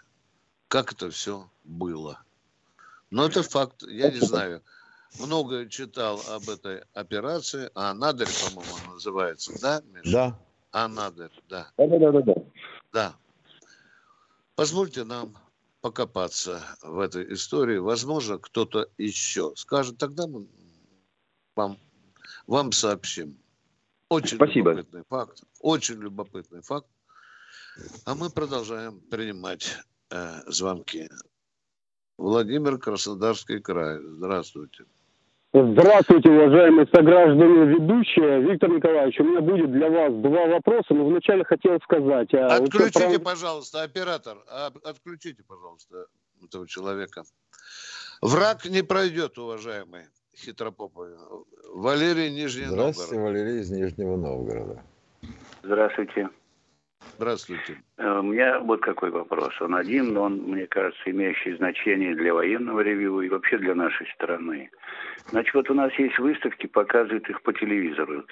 [0.70, 2.22] как это все было.
[3.10, 4.62] Но это факт, я не знаю.
[5.18, 7.68] Много читал об этой операции.
[7.74, 10.12] А Анадырь, по-моему, называется, да, Миша?
[10.12, 10.38] Да.
[10.70, 11.72] Анадырь, да.
[11.76, 12.34] Да, да, да, да.
[12.92, 13.14] Да.
[14.54, 15.36] Позвольте нам
[15.80, 17.78] покопаться в этой истории.
[17.78, 19.98] Возможно, кто-то еще скажет.
[19.98, 20.46] Тогда мы
[21.56, 21.78] вам,
[22.46, 23.36] вам сообщим.
[24.08, 24.70] Очень Спасибо.
[24.70, 25.42] любопытный факт.
[25.58, 26.86] Очень любопытный факт.
[28.04, 29.76] А мы продолжаем принимать
[30.10, 31.08] э, звонки.
[32.18, 33.98] Владимир Краснодарский край.
[34.02, 34.84] Здравствуйте.
[35.52, 38.42] Здравствуйте, уважаемые сограждане ведущие.
[38.42, 42.32] Виктор Николаевич, у меня будет для вас два вопроса, но вначале хотел сказать...
[42.34, 44.38] А отключите, вот, пожалуйста, оператор,
[44.84, 46.06] отключите, пожалуйста,
[46.44, 47.24] этого человека.
[48.22, 50.04] Враг не пройдет, уважаемый
[50.36, 51.16] хитропоповый.
[51.74, 53.34] Валерий Нижний Здравствуйте, Новгород.
[53.34, 54.82] Валерий из Нижнего Новгорода.
[55.64, 56.28] Здравствуйте.
[57.16, 57.82] Здравствуйте.
[57.98, 59.60] Э, у меня вот какой вопрос.
[59.60, 64.06] Он один, но он, мне кажется, имеющий значение для военного ревью и вообще для нашей
[64.14, 64.70] страны.
[65.28, 68.24] Значит, вот у нас есть выставки, показывают их по телевизору.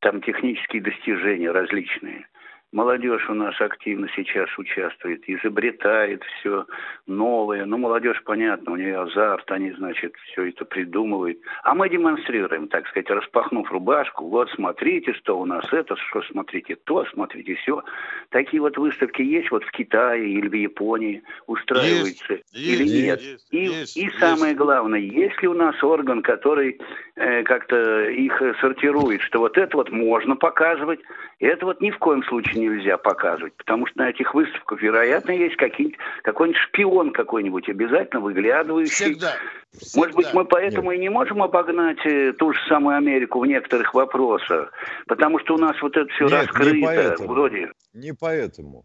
[0.00, 2.26] Там технические достижения различные–
[2.72, 6.66] Молодежь у нас активно сейчас участвует, изобретает все
[7.08, 7.64] новое.
[7.64, 11.38] Ну, молодежь, понятно, у нее азарт, они, значит, все это придумывают.
[11.64, 14.28] А мы демонстрируем, так сказать, распахнув рубашку.
[14.28, 17.82] Вот, смотрите, что у нас это, что смотрите то, смотрите все.
[18.28, 22.34] Такие вот выставки есть вот в Китае или в Японии устраиваются.
[22.34, 22.54] Есть.
[22.54, 23.20] или есть, нет?
[23.20, 26.80] Есть, и, есть, и самое главное, есть ли у нас орган, который
[27.16, 31.00] э, как-то их сортирует, что вот это вот можно показывать,
[31.40, 35.56] это вот ни в коем случае нельзя показывать, потому что на этих выставках, вероятно, есть
[35.56, 39.14] какой-нибудь шпион какой-нибудь обязательно выглядывающий.
[39.14, 39.32] Всегда.
[39.72, 40.00] Всегда.
[40.00, 40.98] Может быть, мы поэтому Нет.
[40.98, 44.72] и не можем обогнать э, ту же самую Америку в некоторых вопросах,
[45.06, 47.28] потому что у нас вот это все Нет, раскрыто не поэтому.
[47.28, 47.72] вроде.
[47.94, 48.84] Не поэтому.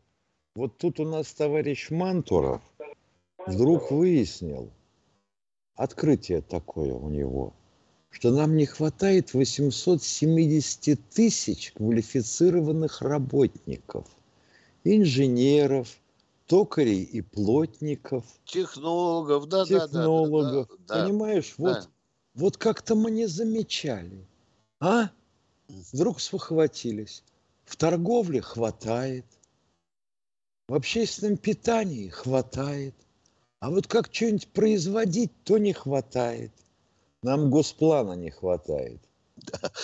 [0.55, 2.61] Вот тут у нас товарищ Мантуров
[3.45, 4.71] вдруг выяснил,
[5.75, 7.53] открытие такое у него,
[8.15, 14.07] что нам не хватает 870 тысяч квалифицированных работников,
[14.85, 15.97] инженеров,
[16.47, 18.23] токарей и плотников.
[18.45, 20.69] Технологов, да, технологов.
[20.69, 21.63] Да, да, да, Понимаешь, да.
[21.63, 21.89] вот,
[22.35, 24.25] вот как-то мы не замечали.
[24.79, 25.09] А?
[25.67, 27.21] Вдруг спохватились.
[27.65, 29.25] В торговле хватает.
[30.69, 32.95] В общественном питании хватает.
[33.59, 36.53] А вот как что-нибудь производить, то не хватает.
[37.25, 39.01] Нам госплана не хватает.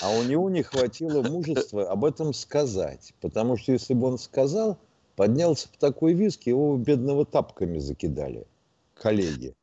[0.03, 3.15] А у него не хватило мужества об этом сказать.
[3.19, 4.77] Потому что если бы он сказал,
[5.15, 8.45] поднялся по такой виск, его бедного тапками закидали
[8.93, 9.55] коллеги.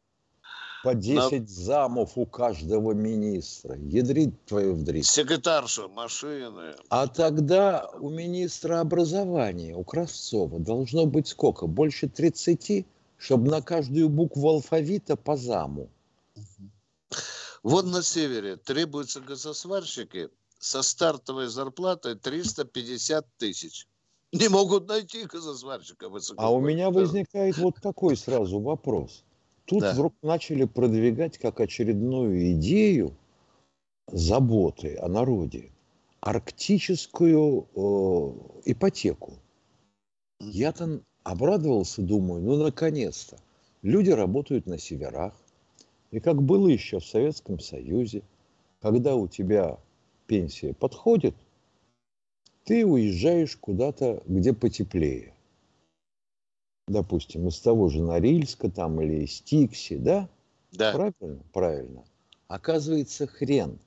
[0.82, 1.46] По 10 На...
[1.46, 3.76] замов у каждого министра.
[3.76, 5.06] Ядрит твою вдрит.
[5.06, 6.74] Секретарша, машины.
[6.88, 11.68] А тогда у министра образования, у Кравцова, должно быть сколько?
[11.68, 12.86] Больше 30?
[13.18, 15.88] чтобы на каждую букву алфавита по заму.
[17.62, 23.86] Вот на севере требуются газосварщики со стартовой зарплатой 350 тысяч.
[24.32, 29.24] Не могут найти газосварщика А у меня возникает вот такой сразу вопрос.
[29.64, 29.92] Тут да.
[29.92, 33.16] вдруг начали продвигать как очередную идею
[34.06, 35.70] заботы о народе
[36.20, 39.34] арктическую э, ипотеку.
[40.40, 43.38] Я-то обрадовался, думаю, ну, наконец-то.
[43.82, 45.34] Люди работают на северах.
[46.10, 48.22] И как было еще в Советском Союзе,
[48.80, 49.78] когда у тебя
[50.26, 51.34] пенсия подходит,
[52.64, 55.34] ты уезжаешь куда-то, где потеплее.
[56.86, 60.28] Допустим, из того же Норильска там или из Тикси, да?
[60.72, 60.92] Да.
[60.92, 61.42] Правильно?
[61.52, 62.04] Правильно.
[62.46, 63.78] Оказывается, хрен.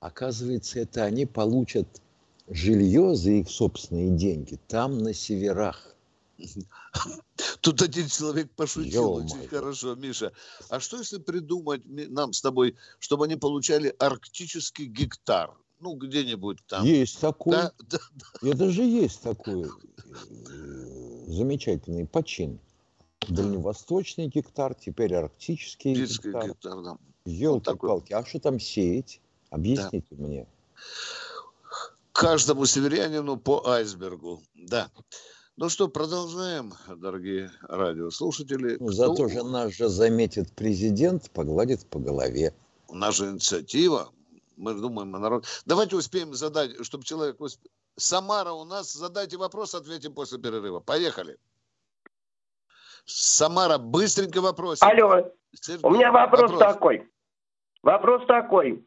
[0.00, 2.00] Оказывается, это они получат
[2.48, 5.95] жилье за их собственные деньги там, на северах.
[7.60, 10.32] Тут один человек пошутил очень хорошо, Миша.
[10.68, 15.52] А что если придумать нам с тобой, чтобы они получали арктический гектар?
[15.80, 16.84] Ну, где-нибудь там.
[16.84, 17.52] Есть такой.
[17.52, 18.48] Да, да, да.
[18.48, 19.68] Это же есть такой э,
[21.26, 22.58] замечательный почин.
[23.28, 26.48] Дальневосточный гектар, теперь арктический Арктический гектар.
[26.50, 26.98] гектар да.
[27.24, 29.20] Елки-палки, вот а что там сеять?
[29.50, 30.24] Объясните да.
[30.24, 30.46] мне.
[32.12, 34.90] Каждому северянину по айсбергу, да.
[35.58, 38.76] Ну что, продолжаем, дорогие радиослушатели.
[38.78, 39.28] Ну, зато Кто...
[39.28, 42.52] же нас же заметит президент, погладит по голове.
[42.90, 44.10] Наша инициатива.
[44.58, 45.46] Мы думаем о народе.
[45.64, 47.40] Давайте успеем задать, чтобы человек...
[47.40, 47.58] Усп...
[47.96, 48.92] Самара у нас.
[48.92, 50.80] Задайте вопрос, ответим после перерыва.
[50.80, 51.38] Поехали.
[53.06, 54.82] Самара, быстренько вопрос.
[54.82, 57.08] Алло, Сергей, у меня вопрос, вопрос такой.
[57.82, 58.84] Вопрос такой.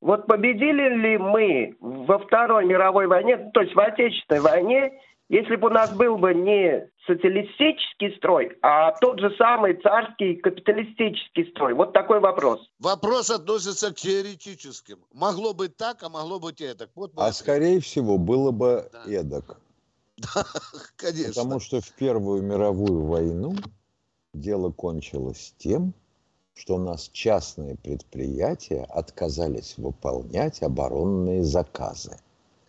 [0.00, 5.00] Вот победили ли мы во Второй мировой войне, то есть в Отечественной войне,
[5.34, 11.50] если бы у нас был бы не социалистический строй, а тот же самый царский капиталистический
[11.50, 11.74] строй.
[11.74, 12.60] Вот такой вопрос.
[12.78, 14.98] Вопрос относится к теоретическим.
[15.12, 16.90] Могло быть так, а могло быть эдак.
[16.94, 19.12] Вот а скорее всего было бы да.
[19.12, 19.60] эдак.
[20.18, 20.44] Да,
[20.96, 21.34] конечно.
[21.34, 23.56] Потому что в Первую мировую войну
[24.34, 25.94] дело кончилось тем,
[26.54, 32.18] что у нас частные предприятия отказались выполнять оборонные заказы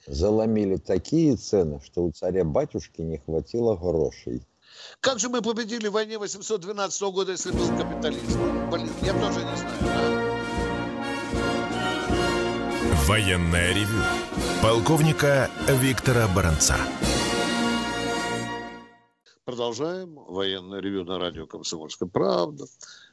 [0.08, 4.42] заломили такие цены, что у царя-батюшки не хватило грошей.
[5.00, 8.70] Как же мы победили в войне 812 года, если был капитализм?
[8.72, 9.78] Блин, я тоже не знаю.
[9.82, 10.36] Да?
[13.08, 14.02] Военная ревю.
[14.62, 16.76] Полковника Виктора Баранца.
[19.46, 22.66] Продолжаем военное ревю на радио «Комсомольская правда».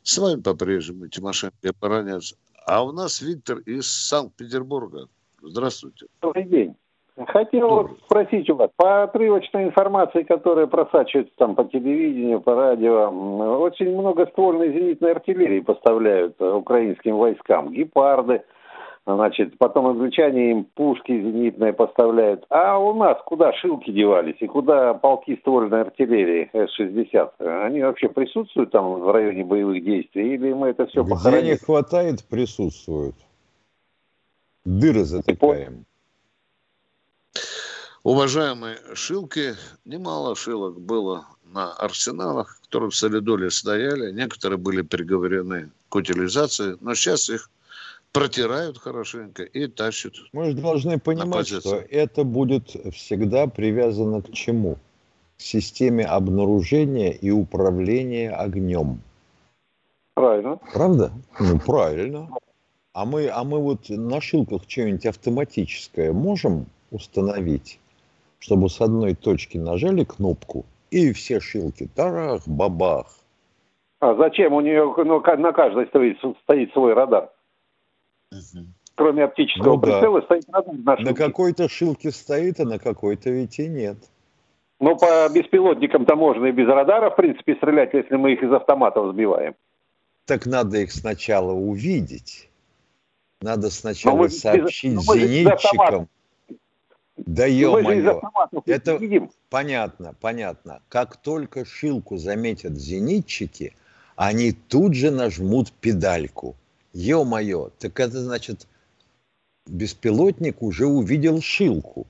[0.02, 2.34] С вами по-прежнему Тимошенко и Баранец.
[2.64, 5.08] А у нас Виктор из Санкт-Петербурга.
[5.42, 6.06] Здравствуйте.
[6.22, 6.74] Добрый день.
[7.26, 13.08] Хотел вот спросить у вас, по отрывочной информации, которая просачивается там по телевидению, по радио,
[13.60, 17.72] очень много ствольной зенитной артиллерии поставляют украинским войскам.
[17.72, 18.42] Гепарды,
[19.06, 22.44] значит, потом англичане им пушки зенитные поставляют.
[22.48, 27.64] А у нас куда шилки девались и куда полки ствольной артиллерии С-60?
[27.64, 31.50] Они вообще присутствуют там в районе боевых действий или мы это все Где похоронили?
[31.50, 33.16] не хватает, присутствуют.
[34.64, 35.84] Дыры затыкаем.
[38.04, 44.10] Уважаемые шилки, немало шилок было на арсеналах, которые в Солидоле стояли.
[44.10, 47.48] Некоторые были приговорены к утилизации, но сейчас их
[48.10, 50.14] протирают хорошенько и тащат.
[50.32, 54.78] Мы же должны понимать, что это будет всегда привязано к чему?
[55.38, 59.00] К системе обнаружения и управления огнем.
[60.14, 60.58] Правильно.
[60.72, 61.12] Правда?
[61.38, 62.28] Ну, правильно.
[62.94, 67.78] А мы, а мы вот на шилках что-нибудь автоматическое можем установить?
[68.42, 73.06] Чтобы с одной точки нажали кнопку, и все шилки тарах, бабах.
[74.00, 74.52] А зачем?
[74.52, 77.30] У нее ну, на каждой стоит, стоит свой радар.
[78.32, 78.64] Угу.
[78.96, 80.26] Кроме оптического ну, прицела да.
[80.26, 81.10] стоит радар на шилке.
[81.10, 83.98] На какой-то шилке стоит, а на какой-то ведь и нет.
[84.80, 89.12] Ну, по беспилотникам-то можно и без радара, в принципе, стрелять, если мы их из автоматов
[89.12, 89.54] сбиваем.
[90.26, 92.50] Так надо их сначала увидеть.
[93.40, 96.08] Надо сначала сообщить без, зенитчикам.
[97.16, 98.20] Да ё-моё,
[98.66, 98.98] это
[99.50, 100.80] понятно, понятно.
[100.88, 103.74] Как только шилку заметят зенитчики,
[104.16, 106.56] они тут же нажмут педальку.
[106.94, 108.66] Ё-моё, так это значит,
[109.66, 112.06] беспилотник уже увидел шилку.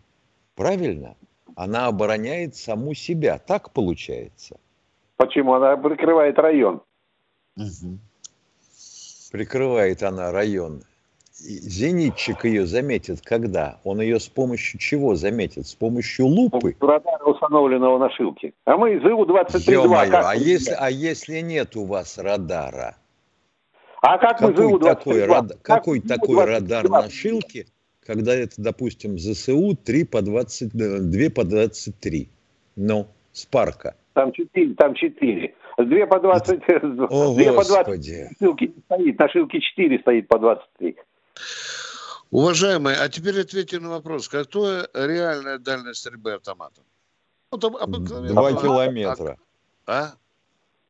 [0.55, 1.17] Правильно?
[1.57, 3.39] Она обороняет саму себя.
[3.39, 4.57] Так получается?
[5.17, 5.55] Почему?
[5.55, 6.83] Она прикрывает район.
[7.57, 7.99] Угу.
[9.33, 10.83] Прикрывает она район
[11.43, 13.81] зенитчик ее заметит когда?
[13.85, 15.67] Он ее с помощью чего заметит?
[15.67, 16.77] С помощью лупы?
[16.81, 18.53] Радара установленного на шилке.
[18.65, 20.11] А мы из ИУ-23-2.
[20.13, 22.97] А если, а если нет у вас радара?
[24.01, 25.53] А как какой мы такой, рад...
[25.63, 27.67] какой такой радар на шилке,
[28.05, 32.29] когда это, допустим, ЗСУ 3 по 20, 2 по 23?
[32.75, 33.95] Ну, с парка.
[34.15, 35.55] Там 4, там 4.
[35.79, 36.63] 2 по 20,
[37.11, 40.97] О, 2 по 20 шилки не стоит, на шилке 4 стоит по 23.
[42.31, 44.29] Уважаемые, а теперь ответьте на вопрос.
[44.29, 46.85] Какая реальная дальность стрельбы автоматом?
[47.51, 49.37] Ну, там Два километра.
[49.87, 50.13] А?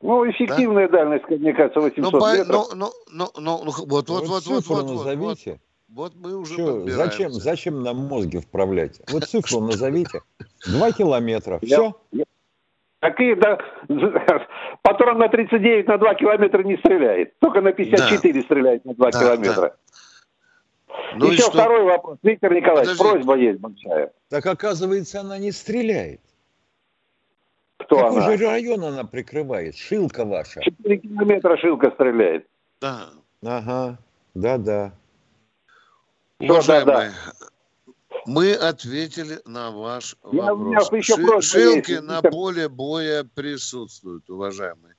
[0.01, 0.99] Ну, эффективная да?
[0.99, 2.74] дальность, мне кажется, 800 ну, метров.
[2.74, 5.61] Ну, ну, ну, ну, вот, вот, вот, вот, вот, вот, назовите.
[5.88, 9.01] Вот, вот мы уже Что, зачем, зачем нам мозги вправлять?
[9.11, 10.22] Вот цифру назовите.
[10.66, 11.61] Два километра.
[11.62, 11.95] Все?
[13.01, 13.59] Какие, да,
[14.82, 17.36] патрон на 39 на 2 километра не стреляет.
[17.40, 18.43] Только на 54 да.
[18.43, 19.61] стреляет на 2 да, километра.
[19.61, 19.74] Да.
[21.16, 22.18] Ну Еще второй вопрос.
[22.22, 23.03] Виктор Николаевич, Подожди.
[23.14, 24.12] просьба есть большая.
[24.28, 26.20] Так оказывается, она не стреляет.
[27.78, 28.36] Кто Какой она?
[28.36, 29.76] же район она прикрывает?
[29.76, 30.61] Шилка ваша.
[30.62, 32.47] 4 километра шилка стреляет.
[32.80, 33.11] Да.
[33.45, 33.99] Ага,
[34.34, 34.93] да-да.
[36.38, 37.12] Уважаемые,
[38.26, 40.90] мы ответили на ваш Я, вопрос.
[41.05, 42.03] Ши, шилки есть.
[42.05, 44.95] на поле боя присутствуют, уважаемые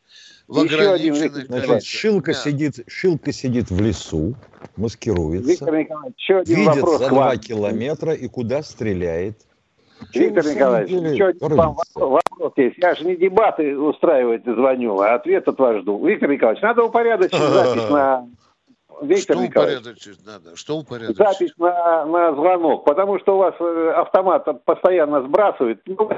[0.48, 2.38] в ограниченных Значит, Шилка, да.
[2.38, 4.36] сидит, Шилка сидит в лесу,
[4.78, 9.38] маскируется, Виктор Николаевич, еще один видит вопрос за два километра и куда стреляет.
[10.14, 12.78] Виктор Николаевич, еще один вопрос есть.
[12.78, 16.06] Я же не дебаты устраивать звоню, а ответ от вас жду.
[16.06, 18.28] Виктор Николаевич, надо упорядочить запись на...
[19.02, 20.56] Виктор что упорядочить надо?
[20.56, 21.18] Что упорядочить?
[21.18, 25.82] Запись на, на звонок, потому что у вас э, автомат постоянно сбрасывает.
[25.86, 26.10] Ну,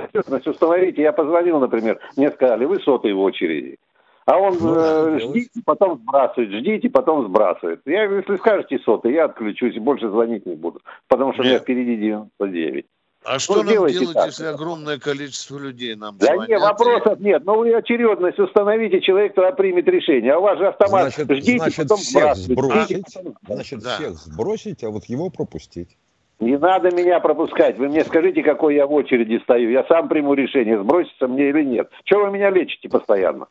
[0.45, 1.01] установите.
[1.01, 3.77] Я позвонил, например, мне сказали, вы сотый в очереди.
[4.25, 7.81] А он ну, э, ждите, потом сбрасывает, ждите, потом сбрасывает.
[7.85, 11.47] Я, если скажете сотый, я отключусь и больше звонить не буду, потому что Нет.
[11.47, 12.85] у меня впереди 99.
[13.23, 14.27] А ну, что нам делать, так.
[14.27, 16.49] если огромное количество людей нам Да звонят?
[16.49, 17.43] нет, вопросов нет.
[17.43, 20.33] Но вы очередность установите, человек тогда примет решение.
[20.33, 21.13] А у вас же автомат.
[21.13, 22.83] Значит, ждите, значит потом всех сбросить.
[22.83, 23.55] Ждите, потом...
[23.55, 23.95] Значит, да.
[23.95, 25.97] всех сбросить, а вот его пропустить.
[26.39, 27.77] Не надо меня пропускать.
[27.77, 29.71] Вы мне скажите, какой я в очереди стою.
[29.71, 31.89] Я сам приму решение, сброситься мне или нет.
[32.03, 33.47] Чего вы меня лечите постоянно?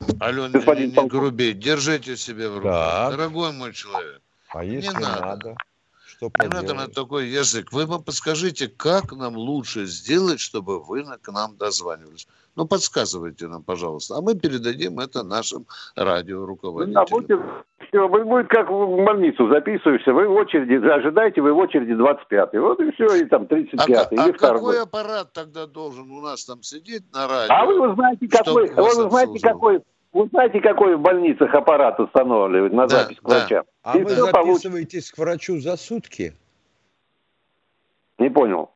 [0.00, 3.10] Господин не, не грубей, держите себя в руках.
[3.10, 4.22] Дорогой мой человек.
[4.50, 5.20] А если не надо?
[5.20, 5.56] надо
[6.18, 7.72] что не надо на такой язык.
[7.72, 12.26] Вы нам подскажите, как нам лучше сделать, чтобы вы к нам дозванивались.
[12.56, 14.16] Ну, подсказывайте нам, пожалуйста.
[14.16, 17.06] А мы передадим это нашим радиоруководителям.
[17.08, 20.12] Ну, будет, будет как в больницу записываешься.
[20.12, 22.58] Вы в очереди, ожидаете, вы в очереди 25-й.
[22.58, 24.16] Вот и все, и там 35-й.
[24.16, 27.54] А, а какой аппарат тогда должен у нас там сидеть на радио?
[27.54, 29.82] А вы знаете, какой, вы знаете, какой
[30.18, 33.64] вы знаете, какой в больницах аппарат устанавливают на да, запись к врачам?
[33.84, 33.92] Да.
[33.92, 35.14] А И вы записываетесь получ...
[35.14, 36.34] к врачу за сутки?
[38.18, 38.70] Не понял.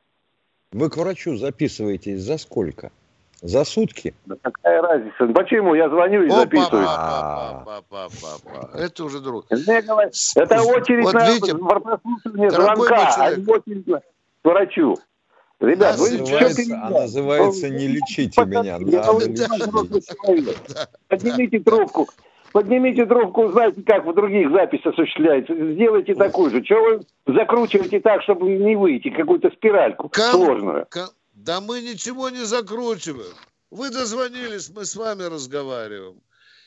[0.70, 2.93] Вы к врачу записываетесь за сколько?
[3.40, 4.14] За сутки?
[4.26, 5.26] Да какая разница?
[5.26, 5.74] Почему?
[5.74, 6.84] Я звоню и О, записываю.
[6.84, 9.47] Папа, папа, папа, Это уже друг.
[9.51, 14.97] Это очередь вот на видите, прослушивание звонка, а не очередь к врачу.
[15.63, 20.59] Ребят, вы называется, что а называется «Не лечите меня, надо лечить».
[21.09, 22.09] Поднимите трубку.
[22.53, 25.55] поднимите трубку, знаете, как в других записях осуществляется.
[25.55, 26.63] Сделайте такую же.
[26.63, 30.33] Чего вы закручиваете так, чтобы не выйти, какую-то спиральку Ком...
[30.33, 30.87] сложную?
[30.91, 31.07] Ком...
[31.33, 33.35] Да мы ничего не закручиваем.
[33.71, 36.17] Вы дозвонились, мы с вами разговариваем.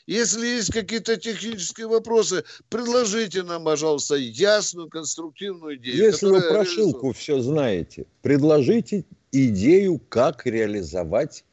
[0.06, 5.96] Если есть какие-то технические вопросы, предложите нам, пожалуйста, ясную, конструктивную идею.
[5.96, 11.44] Если вы прошилку все знаете, предложите идею, как реализовать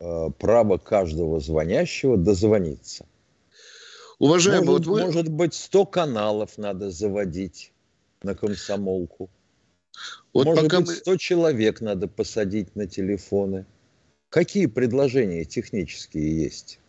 [0.00, 3.06] э, право каждого звонящего дозвониться.
[4.18, 5.04] Уважаемый, может, вот вы...
[5.04, 7.72] может быть, 100 каналов надо заводить
[8.22, 9.28] на комсомолку.
[10.32, 11.18] Вот может быть, 100 мы...
[11.18, 13.66] человек надо посадить на телефоны.
[14.30, 16.80] Какие предложения технические есть?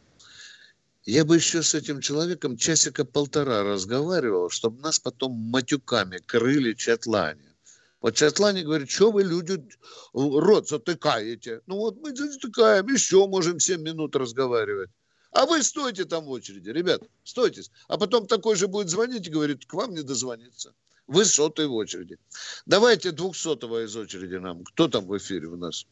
[1.07, 7.55] Я бы еще с этим человеком часика полтора разговаривал, чтобы нас потом матюками крыли чатлане.
[8.01, 9.65] Вот чатлане говорит, что вы люди
[10.11, 11.61] рот затыкаете?
[11.65, 14.89] Ну вот мы затыкаем, еще можем 7 минут разговаривать.
[15.31, 17.61] А вы стойте там в очереди, ребят, стойте.
[17.87, 20.73] А потом такой же будет звонить и говорит, к вам не дозвониться.
[21.07, 22.17] Вы сотый в очереди.
[22.65, 24.65] Давайте двухсотого из очереди нам.
[24.65, 25.85] Кто там в эфире у нас?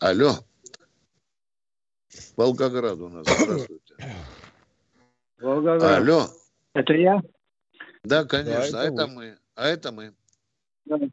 [0.00, 0.44] Алло.
[2.36, 3.26] Волгоград у нас.
[3.38, 3.91] Здравствуйте.
[5.40, 5.98] Волгоград.
[5.98, 6.22] Алло.
[6.74, 7.20] Это я?
[8.04, 8.78] Да, конечно.
[8.78, 9.36] Да, это а это мы.
[9.56, 10.12] А это мы.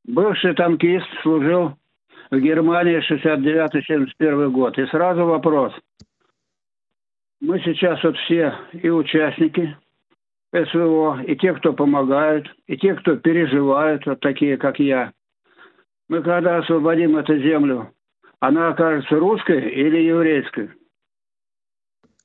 [0.05, 1.73] Бывший танкист служил
[2.31, 4.77] в Германии 69-71 год.
[4.77, 5.73] И сразу вопрос.
[7.41, 9.77] Мы сейчас вот все и участники
[10.51, 15.13] СВО, и те, кто помогают, и те, кто переживают, вот такие, как я.
[16.07, 17.93] Мы когда освободим эту землю,
[18.39, 20.71] она окажется русской или еврейской?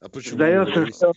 [0.05, 0.37] А почему?
[0.37, 1.13] Сдается, что...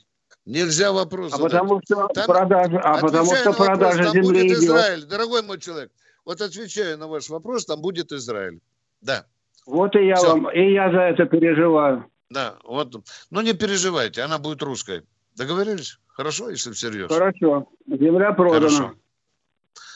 [0.45, 2.25] Нельзя вопрос а потому что Там...
[2.25, 5.91] продажа, а потому что продажа вопрос, земли будет Израиль, дорогой мой человек.
[6.23, 8.61] Вот отвечаю на ваш вопрос, там будет Израиль.
[9.01, 9.25] Да.
[9.65, 10.27] Вот и я Все.
[10.27, 12.05] вам, и я за это переживаю.
[12.29, 12.95] Да, вот.
[13.29, 15.03] Ну не переживайте, она будет русской.
[15.35, 15.99] Договорились?
[16.07, 17.09] Хорошо, если всерьез?
[17.09, 17.67] Хорошо.
[17.88, 18.69] Земля продана.
[18.69, 18.93] Хорошо.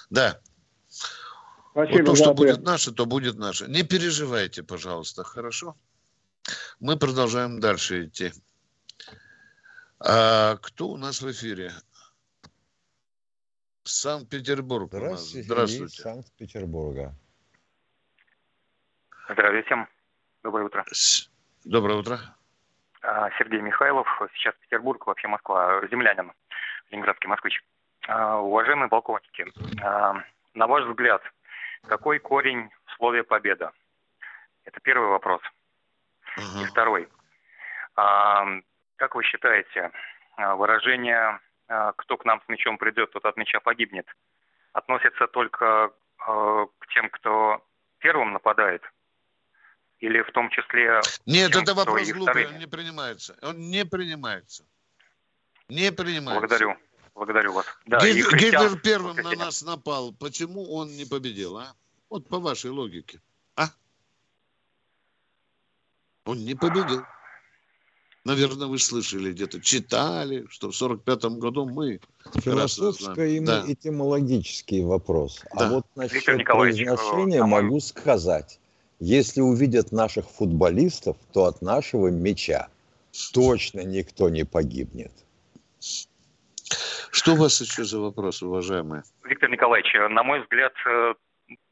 [0.10, 0.38] Да.
[1.72, 3.68] Спасибо вот то, что будет наше, то будет наше.
[3.70, 5.78] Не переживайте, пожалуйста, хорошо?
[6.82, 8.34] Мы продолжаем дальше идти.
[10.04, 11.72] А кто у нас в эфире?
[13.84, 14.90] Санкт-Петербург.
[14.92, 15.46] Здравствуйте.
[15.46, 15.96] Здравствуйте.
[15.96, 17.14] Из Санкт-Петербурга.
[19.30, 19.88] Здравствуйте.
[20.44, 20.86] Доброе утро.
[21.66, 22.20] Доброе утро.
[23.04, 26.32] А, Сергей Михайлов, сейчас Петербург, вообще Москва, землянин,
[26.90, 27.64] ленинградский москвич.
[28.08, 29.46] А, уважаемые полковники,
[29.84, 30.24] а,
[30.56, 31.22] на ваш взгляд,
[31.88, 33.72] какой корень в слове «победа»?
[34.66, 35.42] Это первый вопрос.
[36.38, 36.64] Угу.
[36.64, 37.10] И второй.
[39.02, 39.92] Как вы считаете,
[40.38, 41.40] выражение
[41.96, 44.06] «кто к нам с мечом придет, тот от меча погибнет»
[44.74, 47.66] относится только к тем, кто
[47.98, 48.84] первым нападает–
[50.02, 51.00] или в том числе...
[51.28, 53.38] Нет, тем, это вопрос глупый, он не принимается.
[53.44, 54.66] Он не принимается.
[55.70, 56.40] Не принимается.
[56.40, 56.76] Благодарю.
[57.14, 57.66] Благодарю вас.
[57.86, 60.12] Да, Гитлер, Гитлер первым на нас напал.
[60.20, 61.76] Почему он не победил, а?
[62.10, 63.22] Вот по вашей логике.
[63.56, 63.68] А?
[66.26, 67.06] Он не победил.
[68.24, 72.00] Наверное, вы слышали где-то, читали, что в 45-м году мы...
[72.36, 75.44] Философско-этимологический вопрос.
[75.52, 75.66] А да.
[75.66, 78.60] А вот насчет произношения могу сказать.
[79.00, 82.70] Если увидят наших футболистов, то от нашего мяча
[83.34, 85.12] точно никто не погибнет.
[87.10, 89.02] Что у вас еще за вопрос, уважаемые?
[89.24, 91.16] Виктор Николаевич, на мой взгляд, э,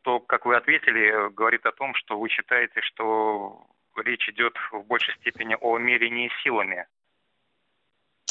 [0.01, 3.67] то, как вы ответили, говорит о том, что вы считаете, что
[4.01, 6.85] речь идет в большей степени о мерении силами.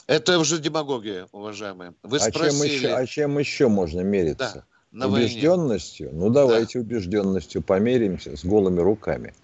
[0.06, 1.94] Это уже демагогия, уважаемые.
[2.02, 2.68] Вы а, спросили...
[2.68, 4.54] чем еще, а чем еще можно мериться?
[4.54, 6.24] Да на убежденностью, войне.
[6.24, 6.84] ну давайте да.
[6.84, 9.34] убежденностью померимся с голыми руками.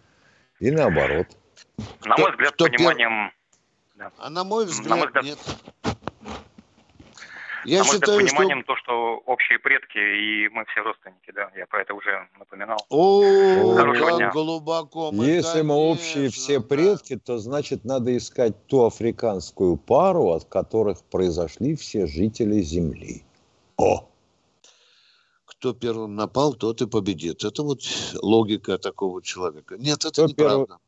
[0.61, 1.27] И наоборот.
[2.05, 3.33] На мой взгляд, кто пониманием...
[3.95, 4.11] Да.
[4.19, 5.39] А на мой взгляд, на мой взгляд нет.
[7.65, 8.75] Я на считаю, мой взгляд, пониманием что...
[8.75, 12.79] то, что общие предки и мы все родственники, да, я про это уже напоминал.
[12.89, 14.31] О, Хорошего дня.
[14.31, 15.13] глубоко.
[15.13, 20.45] Мы, Если конечно, мы общие все предки, то значит надо искать ту африканскую пару, от
[20.45, 23.25] которых произошли все жители Земли.
[23.77, 24.09] О!
[25.65, 27.43] кто первым напал, тот и победит.
[27.43, 27.81] Это вот
[28.21, 29.77] логика такого человека.
[29.79, 30.67] Нет, это кто неправда.
[30.67, 30.79] Первый...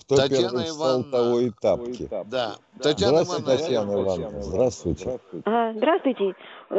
[0.00, 1.04] Кто Татьяна первый Ивановна...
[1.04, 2.08] встал, того и тапки.
[2.10, 2.24] Да.
[2.24, 2.56] да.
[2.80, 4.42] Татьяна Здравствуйте, Татьяна Ивановна.
[4.42, 5.20] Здравствуйте.
[5.44, 6.34] А, здравствуйте.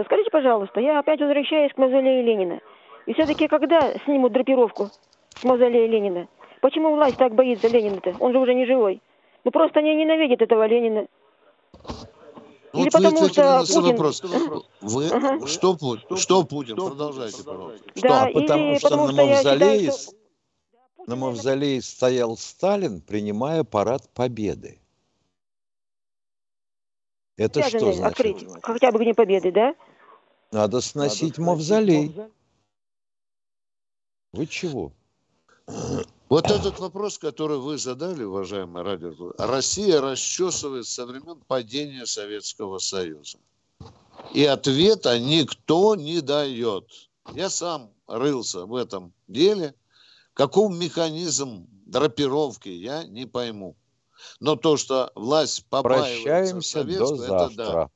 [0.06, 2.60] Скажите, пожалуйста, я опять возвращаюсь к мавзолею Ленина.
[3.06, 4.90] И все-таки когда снимут драпировку
[5.36, 6.28] с мавзолея Ленина?
[6.62, 8.16] Почему власть так боится Ленина-то?
[8.20, 9.02] Он же уже не живой.
[9.44, 11.08] Ну просто они ненавидят этого Ленина.
[12.74, 13.82] Ну, Или вот потому вы что Путин...
[13.84, 14.24] вопрос.
[14.82, 15.48] Вы ага.
[15.48, 16.18] что, Путин?
[16.18, 16.76] что Путин?
[16.76, 17.86] Продолжайте, пожалуйста.
[17.96, 18.20] Да, что?
[18.20, 20.12] А потому что потому на мавзолее, что...
[21.08, 24.80] на мавзолее стоял Сталин, принимая парад Победы.
[27.38, 28.20] Это что значит?
[28.20, 29.74] Открыть хотя бы День Победы, да?
[30.52, 32.08] Надо сносить Надо мавзолей.
[32.08, 32.32] мавзолей.
[34.34, 34.92] Вы чего?
[36.30, 43.38] Вот этот вопрос, который вы задали, уважаемый радио, Россия расчесывает со времен падения Советского Союза.
[44.34, 46.90] И ответа никто не дает.
[47.34, 49.74] Я сам рылся в этом деле.
[50.38, 53.76] Каков механизм драпировки, я не пойму.
[54.40, 57.64] Но то, что власть побаивается советскую, до завтра.
[57.64, 57.90] это да.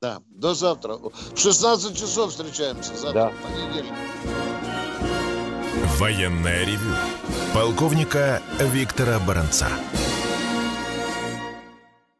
[0.00, 0.96] Да, до завтра.
[0.96, 2.96] В 16 часов встречаемся.
[2.96, 3.32] Завтра, да.
[3.42, 3.92] понедельник.
[5.98, 6.94] Военная ревю.
[7.52, 9.68] Полковника Виктора Баранца.